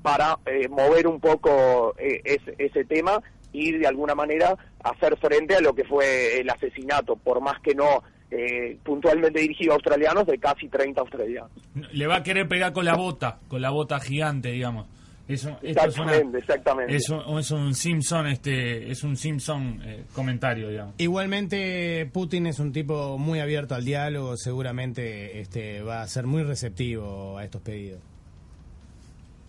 para 0.00 0.38
eh, 0.46 0.68
mover 0.68 1.08
un 1.08 1.18
poco 1.18 1.96
ese, 1.98 2.54
ese 2.58 2.84
tema 2.84 3.20
y 3.52 3.72
de 3.72 3.86
alguna 3.86 4.14
manera 4.14 4.56
hacer 4.82 5.16
frente 5.18 5.56
a 5.56 5.60
lo 5.60 5.74
que 5.74 5.84
fue 5.84 6.40
el 6.40 6.50
asesinato, 6.50 7.16
por 7.16 7.40
más 7.40 7.60
que 7.60 7.74
no 7.74 8.02
eh, 8.30 8.78
puntualmente 8.82 9.40
dirigido 9.40 9.72
a 9.72 9.74
australianos, 9.74 10.26
de 10.26 10.38
casi 10.38 10.68
30 10.68 11.00
australianos. 11.00 11.50
Le 11.92 12.06
va 12.06 12.16
a 12.16 12.22
querer 12.22 12.48
pegar 12.48 12.72
con 12.72 12.84
la 12.84 12.94
bota, 12.94 13.40
con 13.48 13.60
la 13.60 13.70
bota 13.70 14.00
gigante, 14.00 14.50
digamos. 14.50 14.86
Es 15.28 15.48
exactamente, 15.62 16.38
exactamente. 16.38 16.96
Es 16.96 17.08
un, 17.50 17.74
Simpson, 17.74 18.26
este, 18.26 18.90
es 18.90 19.04
un 19.04 19.16
Simpson 19.16 19.80
eh, 19.84 20.04
comentario, 20.12 20.68
digamos. 20.68 20.94
Igualmente, 20.98 22.08
Putin 22.12 22.46
es 22.46 22.58
un 22.58 22.72
tipo 22.72 23.18
muy 23.18 23.40
abierto 23.40 23.74
al 23.74 23.84
diálogo, 23.84 24.36
seguramente 24.36 25.40
este, 25.40 25.82
va 25.82 26.02
a 26.02 26.08
ser 26.08 26.26
muy 26.26 26.42
receptivo 26.42 27.38
a 27.38 27.44
estos 27.44 27.62
pedidos. 27.62 28.00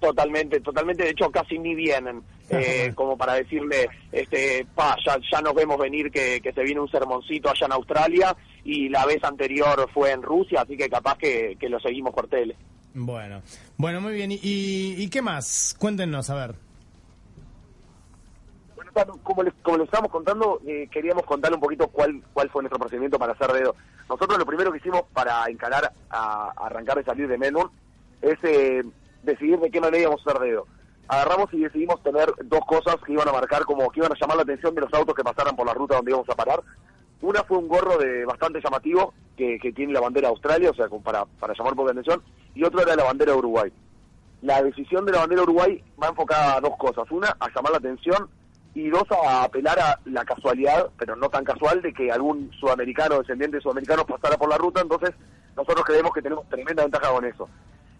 Totalmente, 0.03 0.59
totalmente. 0.59 1.03
De 1.03 1.11
hecho, 1.11 1.31
casi 1.31 1.57
ni 1.57 1.75
vienen. 1.75 2.21
Eh, 2.49 2.91
como 2.95 3.15
para 3.15 3.35
decirle, 3.35 3.87
este, 4.11 4.67
pa, 4.75 4.97
ya, 5.05 5.17
ya 5.31 5.41
nos 5.41 5.53
vemos 5.53 5.77
venir 5.77 6.11
que, 6.11 6.41
que, 6.41 6.51
se 6.51 6.61
viene 6.61 6.81
un 6.81 6.89
sermoncito 6.89 7.49
allá 7.49 7.67
en 7.67 7.71
Australia 7.71 8.35
y 8.65 8.89
la 8.89 9.05
vez 9.05 9.23
anterior 9.23 9.89
fue 9.93 10.11
en 10.11 10.21
Rusia, 10.21 10.63
así 10.63 10.75
que 10.75 10.89
capaz 10.89 11.17
que, 11.17 11.55
lo 11.69 11.79
seguimos 11.79 12.13
por 12.13 12.27
tele. 12.27 12.57
Bueno, 12.93 13.41
bueno, 13.77 14.01
muy 14.01 14.13
bien. 14.13 14.33
¿Y, 14.33 14.37
y 14.41 15.09
qué 15.09 15.21
más? 15.21 15.73
Cuéntenos, 15.79 16.29
a 16.29 16.35
ver. 16.35 16.55
Bueno, 18.93 19.17
como 19.23 19.43
les, 19.43 19.53
como 19.63 19.77
les 19.77 19.85
estábamos 19.85 20.11
contando, 20.11 20.59
eh, 20.67 20.89
queríamos 20.91 21.23
contarle 21.23 21.55
un 21.55 21.61
poquito 21.61 21.87
cuál, 21.87 22.21
cuál 22.33 22.49
fue 22.49 22.61
nuestro 22.61 22.77
procedimiento 22.77 23.17
para 23.17 23.31
hacer 23.31 23.53
dedo. 23.53 23.73
Nosotros 24.09 24.37
lo 24.37 24.45
primero 24.45 24.69
que 24.69 24.79
hicimos 24.79 25.03
para 25.13 25.45
encarar 25.47 25.93
a, 26.09 26.51
arrancar 26.57 26.97
de 26.97 27.05
salir 27.05 27.29
de 27.29 27.37
Melbourne 27.37 27.71
es 28.21 28.37
eh, 28.43 28.83
decidir 29.23 29.59
de 29.59 29.71
qué 29.71 29.81
manera 29.81 30.03
íbamos 30.03 30.21
a 30.25 30.31
hacer 30.31 30.41
dedo. 30.41 30.67
Agarramos 31.07 31.53
y 31.53 31.59
decidimos 31.59 32.01
tener 32.01 32.31
dos 32.45 32.61
cosas 32.65 32.95
que 33.05 33.13
iban 33.13 33.27
a 33.27 33.33
marcar 33.33 33.65
como 33.65 33.89
que 33.89 33.99
iban 33.99 34.11
a 34.11 34.19
llamar 34.19 34.37
la 34.37 34.43
atención 34.43 34.73
de 34.73 34.81
los 34.81 34.93
autos 34.93 35.15
que 35.15 35.23
pasaran 35.23 35.55
por 35.55 35.65
la 35.67 35.73
ruta 35.73 35.95
donde 35.95 36.11
íbamos 36.11 36.29
a 36.29 36.35
parar. 36.35 36.61
Una 37.21 37.43
fue 37.43 37.57
un 37.57 37.67
gorro 37.67 37.97
de 37.97 38.25
bastante 38.25 38.59
llamativo 38.61 39.13
que, 39.35 39.57
tiene 39.75 39.93
la 39.93 40.01
bandera 40.01 40.27
de 40.27 40.33
Australia, 40.33 40.69
o 40.69 40.73
sea, 40.73 40.87
para, 41.03 41.25
para 41.25 41.53
llamar 41.53 41.75
poca 41.75 41.91
atención, 41.91 42.21
y 42.53 42.63
otro 42.63 42.81
era 42.81 42.95
la 42.95 43.03
bandera 43.03 43.31
de 43.31 43.37
Uruguay. 43.37 43.71
La 44.41 44.61
decisión 44.61 45.05
de 45.05 45.13
la 45.13 45.19
bandera 45.19 45.41
de 45.41 45.49
Uruguay 45.49 45.83
va 46.01 46.09
enfocada 46.09 46.57
a 46.57 46.61
dos 46.61 46.75
cosas. 46.77 47.09
Una, 47.11 47.35
a 47.39 47.47
llamar 47.47 47.71
la 47.71 47.77
atención 47.77 48.29
y 48.75 48.89
dos, 48.89 49.03
a 49.11 49.43
apelar 49.43 49.79
a 49.79 49.99
la 50.05 50.25
casualidad, 50.25 50.89
pero 50.97 51.15
no 51.15 51.29
tan 51.29 51.43
casual, 51.43 51.81
de 51.81 51.93
que 51.93 52.11
algún 52.11 52.51
sudamericano, 52.59 53.19
descendiente 53.19 53.57
de 53.57 53.63
sudamericanos 53.63 54.05
pasara 54.05 54.35
por 54.35 54.49
la 54.49 54.57
ruta. 54.57 54.81
Entonces, 54.81 55.11
nosotros 55.55 55.85
creemos 55.85 56.11
que 56.13 56.21
tenemos 56.21 56.47
tremenda 56.49 56.83
ventaja 56.83 57.09
con 57.09 57.23
eso. 57.23 57.47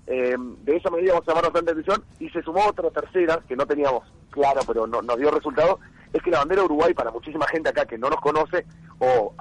Eh, 0.05 0.35
de 0.37 0.75
esa 0.75 0.89
medida 0.89 1.13
vamos 1.13 1.27
a 1.27 1.31
llamar 1.31 1.45
bastante 1.45 1.71
atención 1.71 2.03
y 2.19 2.29
se 2.29 2.41
sumó 2.43 2.65
otra 2.67 2.89
tercera 2.89 3.41
que 3.47 3.55
no 3.55 3.65
teníamos 3.65 4.03
claro 4.31 4.59
pero 4.67 4.85
no, 4.85 5.01
nos 5.01 5.17
dio 5.17 5.31
resultado 5.31 5.79
es 6.11 6.21
que 6.21 6.29
la 6.29 6.39
bandera 6.39 6.61
de 6.61 6.65
Uruguay 6.65 6.93
para 6.93 7.09
muchísima 7.09 7.47
gente 7.47 7.69
acá 7.69 7.85
que 7.85 7.97
no 7.97 8.09
nos 8.09 8.19
conoce 8.19 8.65
o 8.99 9.33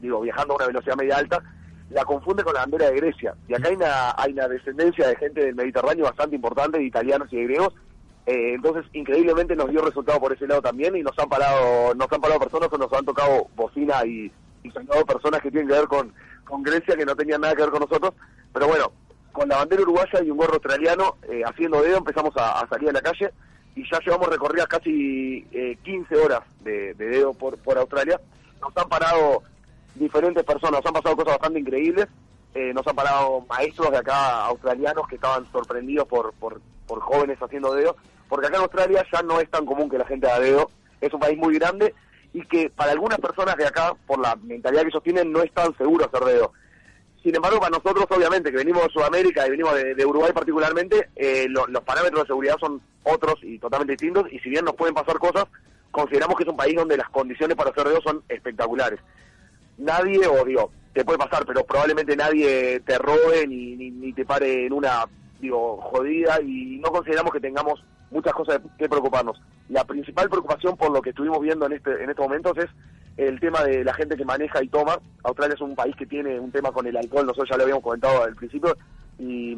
digo 0.00 0.22
viajando 0.22 0.54
a 0.54 0.56
una 0.56 0.66
velocidad 0.68 0.96
media 0.96 1.18
alta 1.18 1.42
la 1.90 2.04
confunde 2.04 2.42
con 2.42 2.54
la 2.54 2.60
bandera 2.60 2.90
de 2.90 2.96
Grecia. 2.96 3.36
Y 3.46 3.54
acá 3.54 3.68
hay 3.68 3.76
una, 3.76 4.14
hay 4.16 4.32
una 4.32 4.48
descendencia 4.48 5.06
de 5.06 5.16
gente 5.16 5.44
del 5.44 5.54
Mediterráneo 5.54 6.04
bastante 6.04 6.34
importante 6.34 6.78
de 6.78 6.84
italianos 6.84 7.32
y 7.32 7.36
de 7.36 7.44
griegos. 7.44 7.74
Eh, 8.26 8.54
entonces 8.54 8.84
increíblemente 8.92 9.54
nos 9.54 9.70
dio 9.70 9.82
resultado 9.82 10.18
por 10.18 10.32
ese 10.32 10.48
lado 10.48 10.62
también 10.62 10.96
y 10.96 11.02
nos 11.02 11.16
han 11.16 11.28
parado 11.28 11.94
nos 11.94 12.10
han 12.10 12.20
parado 12.20 12.40
personas 12.40 12.68
que 12.68 12.78
nos 12.78 12.92
han 12.92 13.04
tocado 13.04 13.46
bocina 13.54 14.04
y, 14.04 14.32
y 14.64 14.70
personas 15.06 15.40
que 15.40 15.50
tienen 15.50 15.68
que 15.68 15.74
ver 15.74 15.86
con, 15.86 16.12
con 16.44 16.64
Grecia 16.64 16.96
que 16.96 17.06
no 17.06 17.14
tenían 17.14 17.42
nada 17.42 17.54
que 17.54 17.62
ver 17.62 17.70
con 17.70 17.80
nosotros. 17.80 18.14
Pero 18.52 18.66
bueno 18.66 18.90
con 19.36 19.50
la 19.50 19.58
bandera 19.58 19.82
uruguaya 19.82 20.22
y 20.24 20.30
un 20.30 20.38
gorro 20.38 20.54
australiano, 20.54 21.16
eh, 21.30 21.42
haciendo 21.44 21.82
dedo, 21.82 21.98
empezamos 21.98 22.34
a, 22.38 22.66
salir 22.70 22.88
a 22.88 22.92
la 22.92 23.02
calle 23.02 23.30
y 23.74 23.84
ya 23.86 23.98
llevamos 24.00 24.30
recorridas 24.30 24.66
casi 24.66 25.46
eh, 25.52 25.76
15 25.84 26.16
horas 26.16 26.40
de, 26.64 26.94
dedo 26.94 27.34
por, 27.34 27.58
por 27.58 27.76
Australia. 27.76 28.18
Nos 28.62 28.74
han 28.74 28.88
parado 28.88 29.42
diferentes 29.94 30.42
personas, 30.42 30.80
nos 30.80 30.86
han 30.86 30.94
pasado 30.94 31.16
cosas 31.16 31.34
bastante 31.34 31.60
increíbles. 31.60 32.06
Eh, 32.54 32.72
nos 32.72 32.86
han 32.86 32.96
parado 32.96 33.44
maestros 33.46 33.90
de 33.90 33.98
acá 33.98 34.46
australianos 34.46 35.06
que 35.06 35.16
estaban 35.16 35.44
sorprendidos 35.52 36.08
por, 36.08 36.32
por, 36.32 36.62
por 36.86 37.00
jóvenes 37.00 37.36
haciendo 37.38 37.74
dedo, 37.74 37.94
porque 38.30 38.46
acá 38.46 38.56
en 38.56 38.62
Australia 38.62 39.04
ya 39.12 39.20
no 39.20 39.38
es 39.38 39.50
tan 39.50 39.66
común 39.66 39.90
que 39.90 39.98
la 39.98 40.06
gente 40.06 40.26
haga 40.26 40.40
dedo, 40.40 40.70
es 41.02 41.12
un 41.12 41.20
país 41.20 41.36
muy 41.36 41.58
grande 41.58 41.94
y 42.32 42.40
que 42.46 42.70
para 42.70 42.92
algunas 42.92 43.18
personas 43.18 43.54
de 43.56 43.66
acá, 43.66 43.92
por 44.06 44.18
la 44.18 44.34
mentalidad 44.36 44.80
que 44.80 44.88
ellos 44.88 45.02
tienen, 45.02 45.30
no 45.30 45.42
es 45.42 45.52
tan 45.52 45.76
seguro 45.76 46.06
hacer 46.06 46.24
dedo. 46.24 46.52
Sin 47.26 47.34
embargo, 47.34 47.58
para 47.58 47.76
nosotros, 47.76 48.06
obviamente, 48.08 48.52
que 48.52 48.58
venimos 48.58 48.84
de 48.84 48.90
Sudamérica 48.90 49.44
y 49.44 49.50
venimos 49.50 49.74
de, 49.74 50.06
Uruguay 50.06 50.30
particularmente, 50.32 51.08
eh, 51.16 51.48
los 51.48 51.82
parámetros 51.82 52.22
de 52.22 52.26
seguridad 52.28 52.54
son 52.60 52.80
otros 53.02 53.34
y 53.42 53.58
totalmente 53.58 53.94
distintos, 53.94 54.32
y 54.32 54.38
si 54.38 54.50
bien 54.50 54.64
nos 54.64 54.76
pueden 54.76 54.94
pasar 54.94 55.18
cosas, 55.18 55.46
consideramos 55.90 56.36
que 56.36 56.44
es 56.44 56.48
un 56.48 56.56
país 56.56 56.76
donde 56.76 56.96
las 56.96 57.08
condiciones 57.08 57.56
para 57.56 57.70
hacer 57.70 57.88
dedo 57.88 58.00
son 58.00 58.22
espectaculares. 58.28 59.00
Nadie, 59.76 60.24
o 60.24 60.44
digo, 60.44 60.70
te 60.92 61.04
puede 61.04 61.18
pasar, 61.18 61.44
pero 61.44 61.64
probablemente 61.64 62.14
nadie 62.14 62.78
te 62.86 62.96
robe 62.96 63.44
ni, 63.48 63.74
ni, 63.74 64.12
te 64.12 64.24
pare 64.24 64.66
en 64.66 64.72
una, 64.72 65.06
digo, 65.40 65.78
jodida, 65.78 66.40
y 66.40 66.78
no 66.78 66.92
consideramos 66.92 67.32
que 67.32 67.40
tengamos 67.40 67.82
muchas 68.12 68.34
cosas 68.34 68.60
que 68.78 68.88
preocuparnos. 68.88 69.42
La 69.68 69.84
principal 69.84 70.28
preocupación 70.28 70.76
por 70.76 70.92
lo 70.92 71.02
que 71.02 71.10
estuvimos 71.10 71.40
viendo 71.40 71.66
en, 71.66 71.72
este, 71.72 72.04
en 72.04 72.08
estos 72.08 72.24
momentos 72.24 72.56
es 72.58 72.68
el 73.16 73.40
tema 73.40 73.64
de 73.64 73.84
la 73.84 73.94
gente 73.94 74.16
que 74.16 74.24
maneja 74.24 74.62
y 74.62 74.68
toma. 74.68 74.98
Australia 75.24 75.54
es 75.54 75.60
un 75.60 75.74
país 75.74 75.94
que 75.96 76.06
tiene 76.06 76.38
un 76.38 76.50
tema 76.52 76.72
con 76.72 76.86
el 76.86 76.96
alcohol, 76.96 77.26
nosotros 77.26 77.48
ya 77.50 77.56
lo 77.56 77.62
habíamos 77.62 77.82
comentado 77.82 78.22
al 78.22 78.34
principio, 78.34 78.76
y, 79.18 79.56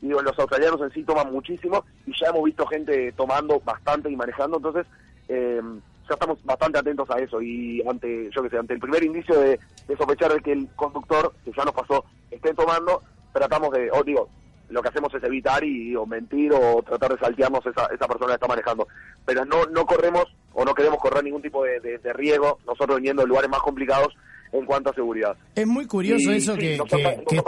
digo, 0.00 0.22
los 0.22 0.38
australianos 0.38 0.80
en 0.80 0.90
sí 0.90 1.02
toman 1.04 1.32
muchísimo 1.32 1.84
y 2.06 2.12
ya 2.18 2.28
hemos 2.28 2.44
visto 2.44 2.66
gente 2.66 3.12
tomando 3.12 3.60
bastante 3.60 4.10
y 4.10 4.16
manejando, 4.16 4.56
entonces 4.56 4.86
eh, 5.28 5.60
ya 6.08 6.14
estamos 6.14 6.38
bastante 6.44 6.78
atentos 6.78 7.08
a 7.10 7.18
eso 7.18 7.40
y 7.40 7.82
ante, 7.88 8.30
yo 8.30 8.42
que 8.42 8.50
sé, 8.50 8.58
ante 8.58 8.74
el 8.74 8.80
primer 8.80 9.02
indicio 9.04 9.38
de, 9.38 9.58
de 9.88 9.96
sospechar 9.96 10.32
de 10.32 10.40
que 10.40 10.52
el 10.52 10.68
conductor, 10.74 11.32
que 11.44 11.52
ya 11.56 11.64
nos 11.64 11.74
pasó, 11.74 12.04
esté 12.30 12.52
tomando, 12.54 13.00
tratamos 13.32 13.70
de, 13.72 13.90
o 13.90 14.02
digo, 14.02 14.28
lo 14.68 14.82
que 14.82 14.88
hacemos 14.88 15.14
es 15.14 15.22
evitar 15.22 15.62
y 15.62 15.94
o 15.94 16.06
mentir 16.06 16.52
o 16.52 16.82
tratar 16.82 17.12
de 17.12 17.18
saltearnos 17.18 17.64
esa, 17.66 17.86
esa 17.86 18.08
persona 18.08 18.28
que 18.28 18.34
está 18.34 18.48
manejando. 18.48 18.88
Pero 19.24 19.44
no 19.44 19.64
no 19.66 19.86
corremos 19.86 20.24
o 20.58 20.64
no 20.64 20.74
queremos 20.74 20.98
correr 20.98 21.22
ningún 21.22 21.42
tipo 21.42 21.62
de, 21.64 21.78
de, 21.80 21.98
de 21.98 22.12
riesgo, 22.14 22.58
nosotros 22.66 22.96
viniendo 22.96 23.22
de 23.22 23.28
lugares 23.28 23.50
más 23.50 23.60
complicados 23.60 24.08
en 24.52 24.64
cuanto 24.64 24.90
a 24.90 24.94
seguridad. 24.94 25.36
Es 25.54 25.66
muy 25.66 25.86
curioso 25.86 26.30
Y, 26.32 26.36
eso 26.36 26.54
sí, 26.54 26.58
que, 26.60 26.76
nos 26.78 26.88
que- 26.88 27.02
nos 27.02 27.14
que- 27.26 27.42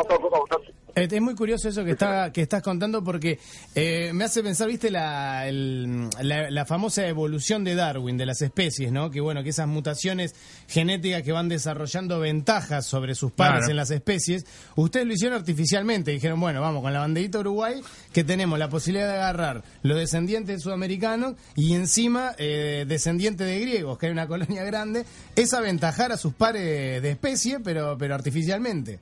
Es 0.94 1.20
muy 1.20 1.36
curioso 1.36 1.68
eso 1.68 1.84
que 1.84 1.92
está 1.92 2.32
que 2.32 2.42
estás 2.42 2.60
contando 2.60 3.04
porque 3.04 3.38
eh, 3.76 4.10
me 4.12 4.24
hace 4.24 4.42
pensar, 4.42 4.66
viste, 4.66 4.90
la, 4.90 5.46
el- 5.46 6.08
la, 6.20 6.50
la 6.50 6.64
famosa 6.64 7.06
evolución 7.06 7.62
de 7.62 7.76
Darwin, 7.76 8.16
de 8.16 8.26
las 8.26 8.42
especies, 8.42 8.90
¿no? 8.90 9.08
Que 9.10 9.20
bueno, 9.20 9.44
que 9.44 9.50
esas 9.50 9.68
mutaciones 9.68 10.34
genéticas 10.66 11.22
que 11.22 11.30
van 11.30 11.48
desarrollando 11.48 12.18
ventajas 12.18 12.84
sobre 12.86 13.14
sus 13.14 13.30
pares 13.30 13.58
Claro. 13.60 13.70
en 13.70 13.76
las 13.76 13.90
especies, 13.92 14.44
ustedes 14.74 15.06
lo 15.06 15.12
hicieron 15.12 15.38
artificialmente. 15.38 16.10
Dijeron, 16.10 16.40
bueno, 16.40 16.60
vamos 16.60 16.82
con 16.82 16.92
la 16.92 16.98
banderita 17.00 17.38
Uruguay, 17.38 17.80
que 18.12 18.24
tenemos 18.24 18.58
la 18.58 18.68
posibilidad 18.68 19.06
de 19.06 19.14
agarrar 19.18 19.62
los 19.82 19.98
descendientes 19.98 20.56
de 20.56 20.60
sudamericanos 20.62 21.34
y 21.54 21.74
encima 21.74 22.32
eh, 22.38 22.84
descendientes 22.88 23.46
de 23.46 23.60
griegos, 23.60 23.98
que 23.98 24.06
hay 24.06 24.12
una 24.12 24.26
colonia 24.26 24.64
grande, 24.64 25.04
es 25.36 25.54
aventajar 25.54 26.10
a 26.10 26.16
sus 26.16 26.34
pares 26.34 27.00
de 27.02 27.10
especie, 27.10 27.60
pero, 27.60 27.96
pero 27.96 28.16
artificialmente. 28.16 28.98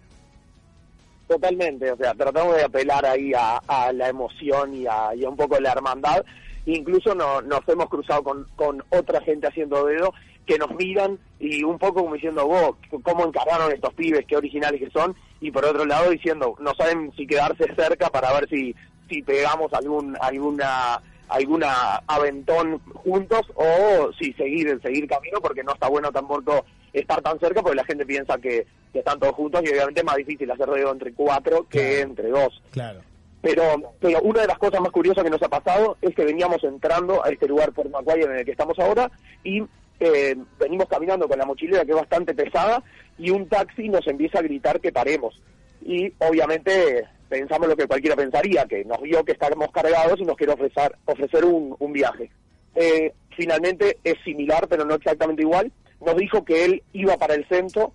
Totalmente, 1.26 1.90
o 1.90 1.96
sea, 1.96 2.14
tratamos 2.14 2.54
de 2.56 2.62
apelar 2.64 3.04
ahí 3.04 3.32
a, 3.36 3.92
la 3.92 4.08
emoción 4.08 4.74
y 4.74 4.86
a, 4.86 5.12
y 5.14 5.24
a 5.24 5.28
un 5.28 5.36
poco 5.36 5.58
la 5.58 5.72
hermandad. 5.72 6.24
Incluso 6.66 7.14
no- 7.14 7.42
nos 7.42 7.66
hemos 7.68 7.88
cruzado 7.88 8.22
con, 8.22 8.46
con 8.54 8.82
otra 8.90 9.20
gente 9.20 9.48
haciendo 9.48 9.86
dedo 9.86 10.12
que 10.46 10.56
nos 10.58 10.70
miran 10.76 11.18
y 11.40 11.64
un 11.64 11.78
poco 11.78 12.02
como 12.02 12.14
diciendo, 12.14 12.46
vos, 12.46 12.76
¿cómo 13.02 13.26
encararon 13.26 13.72
estos 13.72 13.92
pibes? 13.94 14.24
¿Qué 14.26 14.36
originales 14.36 14.80
que 14.80 14.90
son? 14.90 15.16
Y 15.40 15.50
por 15.50 15.64
otro 15.64 15.84
lado 15.84 16.10
diciendo, 16.10 16.54
no 16.60 16.72
saben 16.74 17.12
si 17.16 17.26
quedarse 17.26 17.64
cerca 17.74 18.08
para 18.10 18.32
ver 18.32 18.48
si, 18.48 18.74
si 19.08 19.22
pegamos 19.22 19.72
algún, 19.72 20.16
alguna 20.20 21.00
alguna 21.28 21.96
aventón 22.06 22.78
juntos 22.94 23.40
o 23.56 24.12
si 24.16 24.32
seguir 24.34 24.80
seguir 24.80 25.08
camino 25.08 25.40
porque 25.40 25.64
no 25.64 25.72
está 25.72 25.88
bueno 25.88 26.12
tampoco 26.12 26.64
estar 26.92 27.20
tan 27.20 27.36
cerca 27.40 27.62
porque 27.62 27.74
la 27.78 27.84
gente 27.84 28.06
piensa 28.06 28.38
que, 28.38 28.64
que 28.96 29.00
están 29.00 29.18
todos 29.20 29.34
juntos 29.34 29.60
y 29.64 29.68
obviamente 29.68 30.00
es 30.00 30.06
más 30.06 30.16
difícil 30.16 30.50
hacer 30.50 30.66
dedo 30.68 30.90
entre 30.90 31.12
cuatro 31.12 31.66
que 31.68 31.78
Claro. 31.96 32.08
entre 32.10 32.28
dos. 32.30 32.62
Claro. 32.70 33.00
Pero, 33.42 33.62
pero 34.00 34.20
una 34.22 34.40
de 34.40 34.46
las 34.46 34.58
cosas 34.58 34.80
más 34.80 34.90
curiosas 34.90 35.22
que 35.22 35.30
nos 35.30 35.42
ha 35.42 35.48
pasado 35.48 35.98
es 36.00 36.14
que 36.14 36.24
veníamos 36.24 36.64
entrando 36.64 37.22
a 37.24 37.28
este 37.28 37.46
lugar 37.46 37.72
por 37.72 37.88
Macguire 37.90 38.24
en 38.24 38.36
el 38.38 38.44
que 38.44 38.52
estamos 38.52 38.78
ahora 38.78 39.10
y 39.44 39.62
eh, 40.00 40.34
venimos 40.58 40.88
caminando 40.88 41.28
con 41.28 41.38
la 41.38 41.44
mochilera 41.44 41.84
que 41.84 41.90
es 41.92 41.96
bastante 41.96 42.34
pesada 42.34 42.82
y 43.18 43.30
un 43.30 43.46
taxi 43.48 43.88
nos 43.88 44.06
empieza 44.06 44.38
a 44.38 44.42
gritar 44.42 44.80
que 44.80 44.90
paremos. 44.92 45.40
Y 45.84 46.12
obviamente 46.18 47.04
pensamos 47.28 47.68
lo 47.68 47.76
que 47.76 47.86
cualquiera 47.86 48.16
pensaría, 48.16 48.64
que 48.64 48.84
nos 48.84 49.00
vio 49.02 49.24
que 49.24 49.32
estábamos 49.32 49.70
cargados 49.70 50.18
y 50.18 50.24
nos 50.24 50.36
quiere 50.36 50.54
ofrecer, 50.54 50.96
ofrecer 51.04 51.44
un, 51.44 51.76
un 51.78 51.92
viaje. 51.92 52.30
Eh, 52.74 53.12
finalmente 53.36 53.98
es 54.02 54.14
similar, 54.24 54.66
pero 54.68 54.84
no 54.84 54.94
exactamente 54.94 55.42
igual. 55.42 55.70
Nos 56.04 56.16
dijo 56.16 56.44
que 56.44 56.64
él 56.64 56.82
iba 56.92 57.16
para 57.16 57.34
el 57.34 57.46
centro 57.48 57.92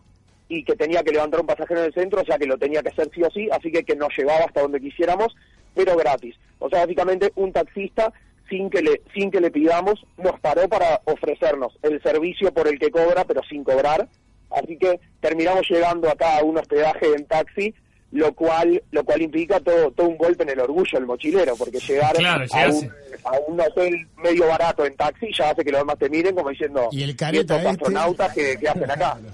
y 0.54 0.64
que 0.66 0.76
tenía 0.76 1.02
que 1.02 1.12
levantar 1.12 1.40
un 1.40 1.48
pasajero 1.48 1.80
en 1.80 1.86
el 1.88 1.94
centro, 1.94 2.22
o 2.22 2.26
sea 2.26 2.38
que 2.38 2.46
lo 2.46 2.58
tenía 2.58 2.84
que 2.84 2.90
hacer 2.90 3.10
sí 3.16 3.24
o 3.24 3.30
sí, 3.32 3.48
así 3.52 3.72
que 3.72 3.84
que 3.86 3.96
nos 3.96 4.10
llevaba 4.18 4.44
hasta 4.46 4.62
donde 4.62 4.82
quisiéramos, 4.82 5.34
pero 5.74 5.96
gratis. 5.96 6.36
O 6.60 6.70
sea, 6.70 6.82
básicamente 6.82 7.32
un 7.36 7.54
taxista 7.54 8.12
sin 8.50 8.70
que 8.70 8.82
le 8.82 9.02
sin 9.16 9.32
que 9.32 9.40
le 9.40 9.50
pidamos 9.50 10.06
nos 10.18 10.38
paró 10.42 10.68
para 10.68 11.00
ofrecernos 11.06 11.72
el 11.84 12.02
servicio 12.04 12.54
por 12.54 12.68
el 12.68 12.78
que 12.78 12.92
cobra, 12.92 13.24
pero 13.24 13.42
sin 13.50 13.64
cobrar. 13.64 14.10
Así 14.50 14.76
que 14.78 15.00
terminamos 15.22 15.66
llegando 15.70 16.10
acá 16.10 16.40
a 16.40 16.44
un 16.44 16.58
hospedaje 16.58 17.06
en 17.16 17.26
taxi, 17.26 17.74
lo 18.12 18.34
cual 18.34 18.84
lo 18.92 19.06
cual 19.06 19.22
implica 19.22 19.62
todo 19.62 19.92
todo 19.92 20.10
un 20.10 20.18
golpe 20.18 20.44
en 20.44 20.50
el 20.50 20.60
orgullo 20.60 20.98
del 21.00 21.06
mochilero, 21.06 21.56
porque 21.56 21.80
llegar 21.80 22.14
Claro, 22.16 22.44
a, 22.52 22.68
un, 22.68 22.92
a 23.24 23.40
un 23.48 23.62
hotel 23.62 24.06
medio 24.18 24.48
barato 24.50 24.86
en 24.86 24.98
taxi 24.98 25.28
ya 25.34 25.52
hace 25.52 25.64
que 25.64 25.72
los 25.72 25.80
demás 25.80 25.98
te 25.98 26.10
miren 26.10 26.36
como 26.36 26.50
diciendo 26.50 26.90
Y 26.92 27.04
el 27.04 27.12
"¿Y 27.12 27.16
careta 27.16 27.56
estos 27.56 27.58
este?" 27.58 27.70
astronautas 27.70 28.34
que, 28.34 28.58
que 28.58 28.68
hacen 28.68 28.92
acá. 28.92 29.18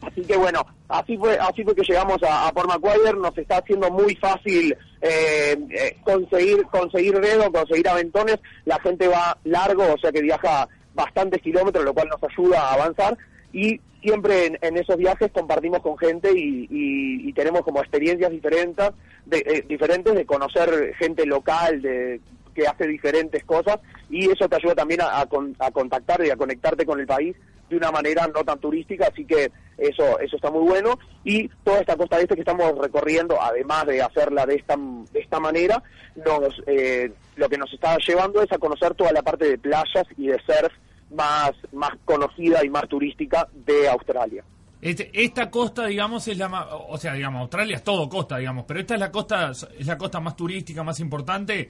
Así 0.00 0.22
que 0.22 0.36
bueno, 0.36 0.64
así 0.88 1.16
fue, 1.16 1.36
así 1.38 1.64
fue 1.64 1.74
que 1.74 1.82
llegamos 1.82 2.22
a, 2.22 2.46
a 2.48 2.52
Port 2.52 2.68
Macquarie, 2.68 3.12
nos 3.14 3.36
está 3.36 3.58
haciendo 3.58 3.90
muy 3.90 4.14
fácil 4.16 4.76
eh, 5.02 5.56
eh, 5.70 5.96
conseguir 6.04 6.62
conseguir 6.70 7.18
dedo, 7.20 7.50
conseguir 7.50 7.88
aventones, 7.88 8.38
la 8.64 8.78
gente 8.80 9.08
va 9.08 9.36
largo, 9.44 9.92
o 9.92 9.98
sea 9.98 10.12
que 10.12 10.22
viaja 10.22 10.68
bastantes 10.94 11.42
kilómetros, 11.42 11.84
lo 11.84 11.92
cual 11.94 12.08
nos 12.08 12.22
ayuda 12.30 12.60
a 12.60 12.74
avanzar. 12.74 13.18
Y 13.52 13.80
siempre 14.02 14.46
en, 14.46 14.58
en 14.62 14.76
esos 14.76 14.96
viajes 14.96 15.30
compartimos 15.32 15.80
con 15.80 15.98
gente 15.98 16.30
y, 16.32 16.68
y- 16.70 17.32
tenemos 17.32 17.62
como 17.62 17.80
experiencias 17.80 18.30
diferentes 18.32 18.90
eh, 19.30 19.64
diferentes 19.68 20.12
de 20.14 20.26
conocer 20.26 20.94
gente 20.98 21.24
local, 21.26 21.80
de 21.82 22.20
que 22.58 22.66
hace 22.66 22.86
diferentes 22.88 23.44
cosas 23.44 23.78
y 24.10 24.28
eso 24.30 24.48
te 24.48 24.56
ayuda 24.56 24.74
también 24.74 25.00
a, 25.02 25.20
a 25.20 25.26
con- 25.26 25.54
a 25.60 25.70
contactar 25.70 26.24
y 26.24 26.30
a 26.30 26.36
conectarte 26.36 26.84
con 26.84 26.98
el 26.98 27.06
país 27.06 27.36
de 27.70 27.76
una 27.76 27.90
manera 27.92 28.26
no 28.34 28.42
tan 28.44 28.58
turística, 28.58 29.06
así 29.12 29.24
que 29.26 29.52
eso 29.76 30.18
eso 30.18 30.36
está 30.36 30.50
muy 30.50 30.66
bueno 30.66 30.98
y 31.22 31.46
toda 31.62 31.78
esta 31.80 31.96
costa 31.96 32.18
este 32.18 32.34
que 32.34 32.40
estamos 32.40 32.76
recorriendo, 32.78 33.40
además 33.40 33.86
de 33.86 34.02
hacerla 34.02 34.44
de 34.46 34.56
esta 34.56 34.76
de 35.12 35.20
esta 35.20 35.38
manera, 35.38 35.82
nos 36.16 36.54
eh, 36.66 37.12
lo 37.36 37.48
que 37.48 37.58
nos 37.58 37.72
está 37.72 37.96
llevando 38.06 38.42
es 38.42 38.50
a 38.50 38.58
conocer 38.58 38.94
toda 38.94 39.12
la 39.12 39.22
parte 39.22 39.44
de 39.50 39.58
playas 39.58 40.06
y 40.16 40.26
de 40.28 40.38
surf 40.40 40.72
más 41.14 41.52
más 41.72 41.92
conocida 42.04 42.64
y 42.64 42.70
más 42.70 42.88
turística 42.88 43.46
de 43.52 43.88
Australia. 43.88 44.42
Este- 44.80 45.10
esta 45.12 45.50
costa, 45.50 45.86
digamos, 45.86 46.26
es 46.28 46.38
la 46.38 46.48
más, 46.48 46.66
o 46.70 46.96
sea, 46.98 47.12
digamos, 47.14 47.40
Australia 47.42 47.76
es 47.76 47.82
todo 47.84 48.08
costa, 48.08 48.38
digamos, 48.38 48.64
pero 48.66 48.78
esta 48.80 48.94
es 48.94 49.00
la 49.00 49.10
costa, 49.10 49.50
es 49.50 49.86
la 49.86 49.98
costa 49.98 50.20
más 50.20 50.36
turística, 50.36 50.82
más 50.84 51.00
importante, 51.00 51.68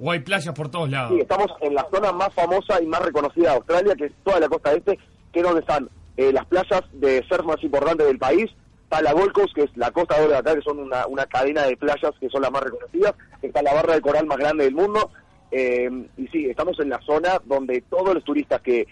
o 0.00 0.10
hay 0.10 0.20
playas 0.20 0.54
por 0.54 0.68
todos 0.68 0.90
lados. 0.90 1.12
Sí, 1.12 1.20
estamos 1.20 1.48
en 1.60 1.74
la 1.74 1.86
zona 1.90 2.12
más 2.12 2.32
famosa 2.34 2.82
y 2.82 2.86
más 2.86 3.02
reconocida 3.02 3.50
de 3.50 3.56
Australia, 3.56 3.94
que 3.96 4.06
es 4.06 4.12
toda 4.24 4.40
la 4.40 4.48
costa 4.48 4.72
este, 4.72 4.98
que 5.32 5.40
es 5.40 5.42
donde 5.44 5.60
están 5.60 5.88
eh, 6.16 6.32
las 6.32 6.46
playas 6.46 6.82
de 6.92 7.24
surf 7.28 7.44
más 7.44 7.62
importantes 7.62 8.06
del 8.06 8.18
país. 8.18 8.50
Está 8.84 9.02
la 9.02 9.12
Gold 9.12 9.32
Coast, 9.32 9.54
que 9.54 9.62
es 9.62 9.76
la 9.76 9.90
costa 9.90 10.20
de 10.20 10.36
acá, 10.36 10.54
que 10.54 10.62
son 10.62 10.78
una, 10.78 11.06
una 11.06 11.26
cadena 11.26 11.62
de 11.62 11.76
playas 11.76 12.12
que 12.20 12.28
son 12.28 12.42
las 12.42 12.50
más 12.50 12.62
reconocidas. 12.62 13.14
Está 13.42 13.62
la 13.62 13.74
barra 13.74 13.94
de 13.94 14.00
coral 14.00 14.26
más 14.26 14.38
grande 14.38 14.64
del 14.64 14.74
mundo. 14.74 15.10
Eh, 15.50 15.88
y 16.16 16.26
sí, 16.28 16.46
estamos 16.46 16.78
en 16.80 16.90
la 16.90 17.00
zona 17.02 17.40
donde 17.44 17.80
todos 17.82 18.14
los 18.14 18.24
turistas 18.24 18.60
que 18.60 18.86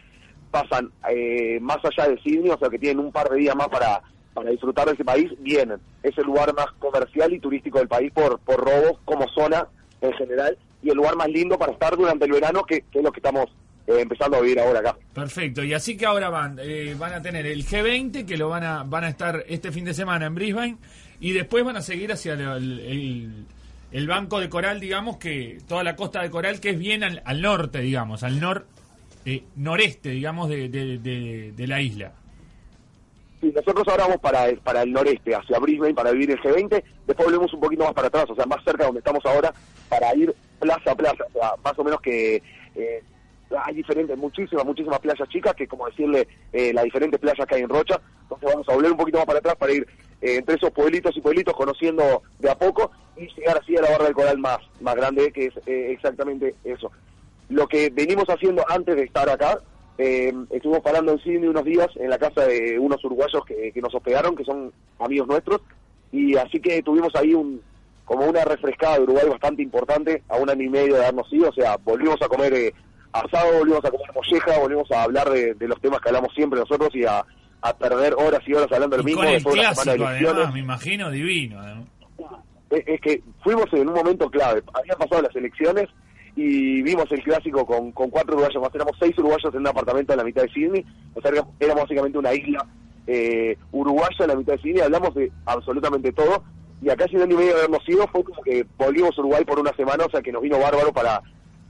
pasan 0.51 0.91
eh, 1.11 1.59
más 1.61 1.79
allá 1.85 2.09
de 2.09 2.21
Sydney, 2.21 2.51
o 2.51 2.59
sea, 2.59 2.69
que 2.69 2.79
tienen 2.79 3.05
un 3.05 3.13
par 3.13 3.29
de 3.29 3.39
días 3.39 3.57
más 3.57 3.69
para, 3.69 4.03
para 4.35 4.51
disfrutar 4.51 4.87
de 4.87 4.93
ese 4.95 5.05
país, 5.05 5.31
vienen. 5.39 5.81
Es 6.03 6.17
el 6.19 6.25
lugar 6.25 6.55
más 6.55 6.67
comercial 6.79 7.33
y 7.33 7.41
turístico 7.41 7.79
del 7.79 7.89
país 7.89 8.13
por, 8.13 8.39
por 8.41 8.61
robos 8.61 8.99
como 9.05 9.27
zona 9.29 9.67
en 10.01 10.13
general 10.15 10.57
y 10.83 10.91
el 10.91 10.97
lugar 10.97 11.17
más 11.17 11.29
lindo 11.29 11.59
para 11.59 11.73
estar 11.73 11.97
durante 11.97 12.25
el 12.25 12.33
verano, 12.33 12.65
que, 12.65 12.83
que 12.91 12.99
es 12.99 13.05
lo 13.05 13.13
que 13.13 13.21
estamos 13.21 13.47
eh, 13.87 14.01
empezando 14.01 14.37
a 14.37 14.41
vivir 14.41 14.59
ahora 14.61 14.81
acá. 14.81 14.97
Perfecto, 15.15 15.63
y 15.63 15.75
así 15.75 15.97
que 15.97 16.07
ahora 16.07 16.29
van, 16.31 16.59
eh, 16.61 16.95
van 16.99 17.13
a 17.15 17.23
tener 17.23 17.47
el 17.47 17.65
G20, 17.67 18.27
que 18.27 18.37
lo 18.37 18.49
van 18.49 18.65
a, 18.65 18.83
van 18.85 19.05
a 19.05 19.09
estar 19.09 19.45
este 19.49 19.71
fin 19.73 19.85
de 19.85 19.95
semana 19.95 20.27
en 20.27 20.35
Brisbane, 20.35 20.77
y 21.21 21.33
después 21.33 21.65
van 21.65 21.77
a 21.77 21.83
seguir 21.83 22.13
hacia 22.13 22.33
el, 22.35 22.81
el- 22.81 23.47
el 23.93 24.09
banco 24.09 24.41
de 24.41 24.49
coral, 24.49 24.81
digamos, 24.81 25.19
que 25.19 25.59
toda 25.69 25.85
la 25.85 25.97
costa 25.97 26.23
de 26.23 26.31
coral, 26.31 26.61
que 26.61 26.71
es 26.71 26.79
bien 26.79 27.05
al, 27.05 27.21
al 27.27 27.43
norte, 27.43 27.81
digamos, 27.81 28.23
al 28.23 28.41
nor, 28.41 28.67
eh, 29.27 29.45
noreste, 29.57 30.09
digamos, 30.09 30.49
de, 30.49 30.69
de- 30.71 30.97
de- 30.99 31.53
de 31.55 31.67
la 31.67 31.81
isla. 31.83 32.13
Sí, 33.41 33.53
nosotros 33.55 33.87
ahora 33.89 34.05
vamos 34.05 34.21
para 34.21 34.49
el, 34.49 34.59
para 34.59 34.83
el 34.83 34.93
noreste, 34.93 35.35
hacia 35.35 35.59
Brisbane, 35.59 35.95
para 35.95 36.13
vivir 36.13 36.31
el 36.31 36.41
G20, 36.41 36.83
después 37.07 37.27
volvemos 37.27 37.53
un 37.53 37.61
poquito 37.61 37.85
más 37.85 37.93
para 37.93 38.07
atrás, 38.09 38.27
o 38.31 38.35
sea, 38.35 38.47
más 38.47 38.65
cerca 38.65 38.85
de 38.85 38.87
donde 38.87 39.01
estamos 39.01 39.25
ahora, 39.27 39.53
para 39.89 40.15
ir 40.15 40.33
plaza 40.63 40.93
a 40.93 40.95
plaza, 40.95 41.25
o 41.29 41.33
sea, 41.33 41.53
más 41.65 41.79
o 41.79 41.85
menos 41.85 42.01
que 42.01 42.43
eh, 42.77 43.03
hay 43.65 43.75
diferentes, 43.75 44.17
muchísimas, 44.17 44.65
muchísimas 44.65 45.01
playas 45.01 45.29
chicas, 45.29 45.55
que 45.55 45.67
como 45.67 45.87
decirle 45.87 46.29
eh, 46.53 46.73
las 46.73 46.85
diferentes 46.85 47.21
playas 47.21 47.47
que 47.47 47.57
hay 47.57 47.63
en 47.63 47.69
Rocha, 47.69 48.01
entonces 48.23 48.49
vamos 48.49 48.69
a 48.69 48.75
volver 48.75 48.93
un 48.93 48.97
poquito 48.97 49.19
más 49.19 49.27
para 49.27 49.41
atrás 49.41 49.57
para 49.57 49.73
ir 49.73 49.87
eh, 50.23 50.37
entre 50.37 50.55
esos 50.55 50.71
pueblitos 50.71 51.17
y 51.17 51.21
pueblitos 51.21 51.55
conociendo 51.55 52.23
de 52.39 52.49
a 52.49 52.55
poco 52.55 52.93
y 53.17 53.27
llegar 53.35 53.59
así 53.59 53.77
a 53.77 53.83
la 53.83 53.91
barra 53.91 54.05
del 54.05 54.15
coral 54.15 54.39
más, 54.39 54.59
más 54.81 54.95
grande, 54.95 55.33
que 55.33 55.47
es 55.47 55.57
eh, 55.67 55.91
exactamente 55.91 56.55
eso. 56.65 56.91
Lo 57.49 57.67
que 57.67 57.91
venimos 57.91 58.29
haciendo 58.29 58.65
antes 58.69 58.97
de 58.97 59.03
estar 59.03 59.29
acá, 59.29 59.59
eh, 59.99 60.33
estuvimos 60.51 60.83
parando 60.83 61.13
en 61.13 61.19
Sydney 61.19 61.49
unos 61.49 61.65
días 61.65 61.89
en 61.97 62.09
la 62.09 62.19
casa 62.19 62.47
de 62.47 62.79
unos 62.79 63.05
uruguayos 63.05 63.45
que, 63.45 63.73
que 63.73 63.83
nos 63.83 63.95
hospedaron, 63.95 64.37
que 64.37 64.45
son 64.45 64.73
amigos 64.99 65.29
nuestros, 65.29 65.61
y 66.13 66.37
así 66.37 66.61
que 66.61 66.83
tuvimos 66.83 67.15
ahí 67.17 67.35
un 67.35 67.61
como 68.13 68.27
una 68.27 68.45
refrescada 68.45 68.97
de 68.97 69.05
Uruguay 69.05 69.27
bastante 69.27 69.63
importante 69.63 70.23
a 70.29 70.37
un 70.37 70.51
año 70.51 70.65
y 70.65 70.69
medio 70.69 70.97
de 70.97 71.01
habernos 71.01 71.33
ido, 71.33 71.49
o 71.49 71.53
sea, 71.55 71.79
volvimos 71.79 72.21
a 72.21 72.29
comer 72.29 72.53
eh, 72.53 72.75
asado, 73.11 73.61
volvimos 73.61 73.83
a 73.87 73.91
comer 73.91 74.11
molleja, 74.15 74.59
volvimos 74.59 74.93
a 74.93 75.05
hablar 75.05 75.31
de, 75.31 75.55
de 75.55 75.67
los 75.67 75.81
temas 75.81 75.99
que 76.03 76.11
hablamos 76.11 76.31
siempre 76.35 76.61
nosotros 76.61 76.91
y 76.93 77.07
a, 77.07 77.25
a 77.63 77.73
perder 77.79 78.13
horas 78.13 78.41
y 78.47 78.53
horas 78.53 78.71
hablando 78.71 78.97
del 78.97 79.07
mismo 79.07 79.23
con 79.23 79.31
el 79.31 79.43
de 79.43 79.51
clásico, 79.51 80.05
además, 80.05 80.53
me 80.53 80.61
imagino, 80.61 81.11
divino. 81.11 81.59
además. 81.59 81.89
es, 82.69 82.83
es 82.87 83.01
que 83.01 83.23
fuimos 83.43 83.73
en 83.73 83.89
un 83.89 83.95
momento 83.95 84.29
clave. 84.29 84.63
Habían 84.75 84.99
pasado 84.99 85.23
las 85.23 85.35
elecciones 85.35 85.89
y 86.37 86.83
vimos 86.83 87.11
el 87.13 87.23
clásico 87.23 87.65
con, 87.65 87.93
con 87.93 88.11
cuatro 88.11 88.35
uruguayos 88.35 88.63
más. 88.63 88.75
Éramos 88.75 88.95
seis 89.01 89.17
uruguayos 89.17 89.55
en 89.55 89.61
un 89.61 89.69
apartamento 89.69 90.13
en 90.13 90.19
la 90.19 90.25
mitad 90.25 90.43
de 90.43 90.51
Sydney. 90.51 90.85
O 91.15 91.23
sea, 91.23 91.33
era 91.61 91.75
básicamente 91.75 92.19
una 92.19 92.35
isla 92.35 92.67
eh, 93.07 93.57
uruguaya 93.71 94.17
en 94.21 94.29
la 94.29 94.37
mitad 94.37 94.53
de 94.53 94.61
Sydney. 94.61 94.83
Hablamos 94.83 95.15
de 95.15 95.33
absolutamente 95.47 96.13
todo. 96.13 96.45
Y 96.83 96.91
acá, 96.91 97.05
año 97.05 97.25
y 97.25 97.27
medio 97.29 97.55
de 97.55 97.61
habernos 97.61 97.89
ido, 97.89 98.07
fue 98.09 98.25
como 98.25 98.43
que 98.43 98.67
volvimos 98.77 99.17
a 99.17 99.21
Uruguay 99.21 99.45
por 99.45 99.59
una 99.59 99.73
semana. 99.75 100.05
O 100.05 100.11
sea, 100.11 100.21
que 100.21 100.33
nos 100.33 100.43
vino 100.43 100.59
bárbaro 100.59 100.93
para, 100.93 101.23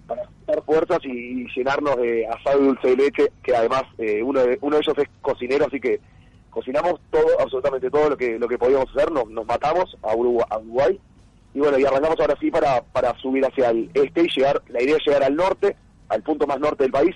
para 0.06 0.22
dar 0.46 0.62
fuerzas 0.64 0.98
y, 1.04 1.46
llenarnos 1.54 1.96
de 1.98 2.26
asado 2.26 2.62
y 2.62 2.66
dulce 2.66 2.88
de 2.88 2.96
leche. 2.96 3.32
Que 3.42 3.54
además, 3.54 3.82
eh, 3.98 4.22
uno, 4.22 4.40
de, 4.40 4.58
uno 4.62 4.76
de 4.76 4.82
ellos 4.82 4.98
es 4.98 5.08
cocinero, 5.20 5.66
así 5.66 5.78
que 5.78 6.00
cocinamos 6.48 7.00
todo, 7.10 7.26
absolutamente 7.40 7.90
todo 7.90 8.10
lo 8.10 8.16
que 8.16 8.38
lo 8.38 8.48
que 8.48 8.58
podíamos 8.58 8.90
hacer, 8.90 9.10
nos, 9.10 9.28
nos 9.28 9.46
matamos 9.46 9.96
a 10.02 10.14
Uruguay, 10.14 10.46
a 10.50 10.58
Uruguay 10.58 11.00
y 11.54 11.58
bueno, 11.60 11.78
y 11.78 11.84
arrancamos 11.84 12.18
ahora 12.18 12.36
sí 12.40 12.50
para, 12.50 12.82
para 12.82 13.16
subir 13.18 13.44
hacia 13.44 13.70
el 13.70 13.90
este 13.94 14.22
y 14.22 14.28
llegar, 14.28 14.62
la 14.68 14.82
idea 14.82 14.96
es 14.96 15.06
llegar 15.06 15.22
al 15.22 15.36
norte, 15.36 15.76
al 16.08 16.22
punto 16.22 16.46
más 16.46 16.58
norte 16.58 16.84
del 16.84 16.92
país 16.92 17.14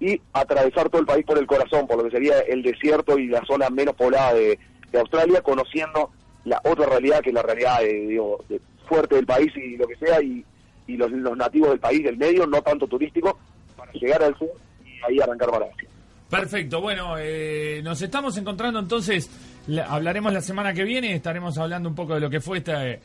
y 0.00 0.20
atravesar 0.32 0.88
todo 0.88 1.00
el 1.00 1.06
país 1.06 1.24
por 1.26 1.38
el 1.38 1.46
corazón, 1.46 1.86
por 1.86 1.98
lo 1.98 2.04
que 2.04 2.10
sería 2.10 2.38
el 2.40 2.62
desierto 2.62 3.18
y 3.18 3.28
la 3.28 3.44
zona 3.46 3.68
menos 3.70 3.94
poblada 3.94 4.34
de, 4.34 4.58
de 4.92 4.98
Australia, 4.98 5.42
conociendo 5.42 6.10
la 6.46 6.60
otra 6.64 6.86
realidad 6.86 7.20
que 7.20 7.28
es 7.30 7.34
la 7.34 7.42
realidad 7.42 7.84
eh, 7.84 8.06
digo, 8.08 8.42
de- 8.48 8.60
fuerte 8.88 9.16
del 9.16 9.26
país 9.26 9.52
y 9.56 9.76
lo 9.76 9.86
que 9.86 9.96
sea 9.96 10.22
y, 10.22 10.42
los, 10.88 11.10
nativos 11.36 11.70
del 11.70 11.80
país, 11.80 12.02
del 12.04 12.16
medio, 12.16 12.46
no 12.46 12.62
tanto 12.62 12.86
turístico, 12.86 13.38
para 13.76 13.92
llegar 13.92 14.22
al 14.22 14.38
sur 14.38 14.48
y 14.84 14.90
ahí 15.06 15.20
arrancar 15.20 15.50
para. 15.50 15.66
Perfecto, 16.30 16.80
bueno, 16.80 17.16
eh, 17.18 17.80
nos 17.84 18.00
estamos 18.02 18.36
encontrando 18.36 18.78
entonces, 18.80 19.28
la- 19.66 19.84
hablaremos 19.86 20.32
la 20.32 20.40
semana 20.40 20.72
que 20.72 20.84
viene, 20.84 21.12
estaremos 21.14 21.58
hablando 21.58 21.88
un 21.88 21.94
poco 21.94 22.14
de 22.14 22.20
lo 22.20 22.30
que 22.30 22.40
fue 22.40 22.58
este, 22.58 23.00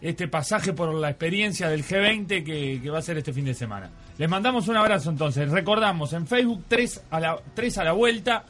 este 0.00 0.28
pasaje 0.28 0.72
por 0.72 0.92
la 0.94 1.10
experiencia 1.10 1.68
del 1.68 1.84
G20 1.84 2.44
que, 2.44 2.80
que 2.82 2.90
va 2.90 2.98
a 2.98 3.02
ser 3.02 3.18
este 3.18 3.32
fin 3.34 3.44
de 3.44 3.54
semana. 3.54 3.90
Les 4.18 4.28
mandamos 4.30 4.68
un 4.68 4.76
abrazo 4.76 5.10
entonces, 5.10 5.50
recordamos 5.50 6.12
en 6.14 6.26
Facebook 6.26 6.64
3 6.68 7.04
a 7.10 7.20
la, 7.20 7.38
3 7.54 7.78
a 7.78 7.84
la 7.84 7.92
vuelta, 7.92 8.44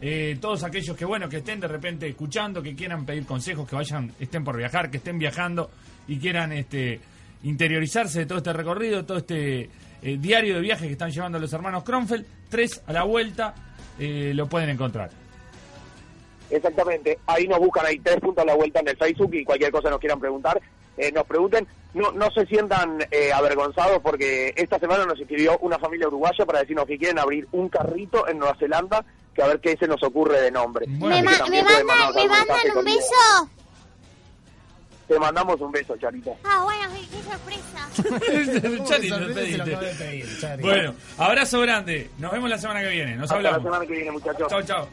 eh, 0.00 0.36
todos 0.40 0.62
aquellos 0.62 0.96
que 0.96 1.04
bueno 1.04 1.28
que 1.28 1.38
estén 1.38 1.60
de 1.60 1.68
repente 1.68 2.06
escuchando, 2.06 2.62
que 2.62 2.74
quieran 2.74 3.06
pedir 3.06 3.24
consejos, 3.24 3.68
que 3.68 3.76
vayan, 3.76 4.12
estén 4.20 4.44
por 4.44 4.56
viajar, 4.56 4.90
que 4.90 4.98
estén 4.98 5.18
viajando 5.18 5.70
y 6.06 6.18
quieran 6.18 6.52
este 6.52 7.00
interiorizarse 7.42 8.20
de 8.20 8.26
todo 8.26 8.38
este 8.38 8.52
recorrido, 8.52 9.04
todo 9.04 9.18
este 9.18 9.70
eh, 10.02 10.16
diario 10.18 10.56
de 10.56 10.60
viaje 10.60 10.86
que 10.86 10.92
están 10.92 11.10
llevando 11.10 11.38
los 11.38 11.52
hermanos 11.52 11.84
Kronfeld, 11.84 12.26
3 12.48 12.82
a 12.86 12.92
la 12.92 13.04
vuelta, 13.04 13.54
eh, 13.98 14.32
lo 14.34 14.46
pueden 14.48 14.70
encontrar. 14.70 15.10
Exactamente, 16.50 17.18
ahí 17.26 17.48
nos 17.48 17.58
buscan, 17.58 17.86
hay 17.86 17.98
tres 17.98 18.20
puntos 18.20 18.42
a 18.42 18.46
la 18.46 18.54
vuelta 18.54 18.80
en 18.80 18.88
el 18.88 18.96
Facebook 18.96 19.34
cualquier 19.44 19.72
cosa 19.72 19.90
nos 19.90 19.98
quieran 19.98 20.20
preguntar, 20.20 20.60
eh, 20.96 21.12
nos 21.12 21.24
pregunten, 21.26 21.66
no, 21.94 22.12
no 22.12 22.30
se 22.30 22.44
sientan 22.46 22.98
eh, 23.10 23.32
avergonzados 23.32 24.00
porque 24.02 24.52
esta 24.56 24.78
semana 24.78 25.04
nos 25.06 25.18
escribió 25.20 25.58
una 25.58 25.78
familia 25.78 26.08
uruguaya 26.08 26.44
para 26.44 26.60
decirnos 26.60 26.86
que 26.86 26.98
quieren 26.98 27.18
abrir 27.18 27.46
un 27.52 27.68
carrito 27.68 28.26
en 28.28 28.38
Nueva 28.38 28.56
Zelanda, 28.58 29.04
que 29.34 29.42
a 29.42 29.46
ver 29.46 29.60
qué 29.60 29.76
se 29.78 29.86
nos 29.86 30.02
ocurre 30.02 30.40
de 30.40 30.50
nombre. 30.50 30.86
Bueno. 30.88 31.16
¿Me, 31.16 31.22
ma- 31.22 31.46
me 31.48 31.62
mandan, 31.62 31.86
mandarnos 31.86 32.14
¿me 32.14 32.20
algún 32.22 32.28
mandan 32.38 32.56
mensaje 32.56 32.78
un 32.78 32.84
beso? 32.84 33.50
Te 35.08 35.18
mandamos 35.20 35.60
un 35.60 35.70
beso, 35.70 35.96
Charita. 35.98 36.32
Ah, 36.42 36.64
bueno, 36.64 36.82
qué, 36.92 37.06
qué 37.16 37.22
sorpresa. 37.22 38.84
Chari, 38.88 39.08
Sorpresa, 39.08 39.58
no 39.58 39.64
pediste. 39.98 40.56
Bueno, 40.60 40.94
abrazo 41.16 41.60
grande. 41.60 42.10
Nos 42.18 42.32
vemos 42.32 42.50
la 42.50 42.58
semana 42.58 42.80
que 42.80 42.88
viene. 42.88 43.14
Nos 43.14 43.30
Hasta 43.30 43.40
la 43.40 43.48
hablamos. 43.50 43.66
semana 43.68 43.86
que 43.86 43.92
viene, 43.92 44.10
muchachos. 44.10 44.48
Chao, 44.48 44.62
chao. 44.62 44.88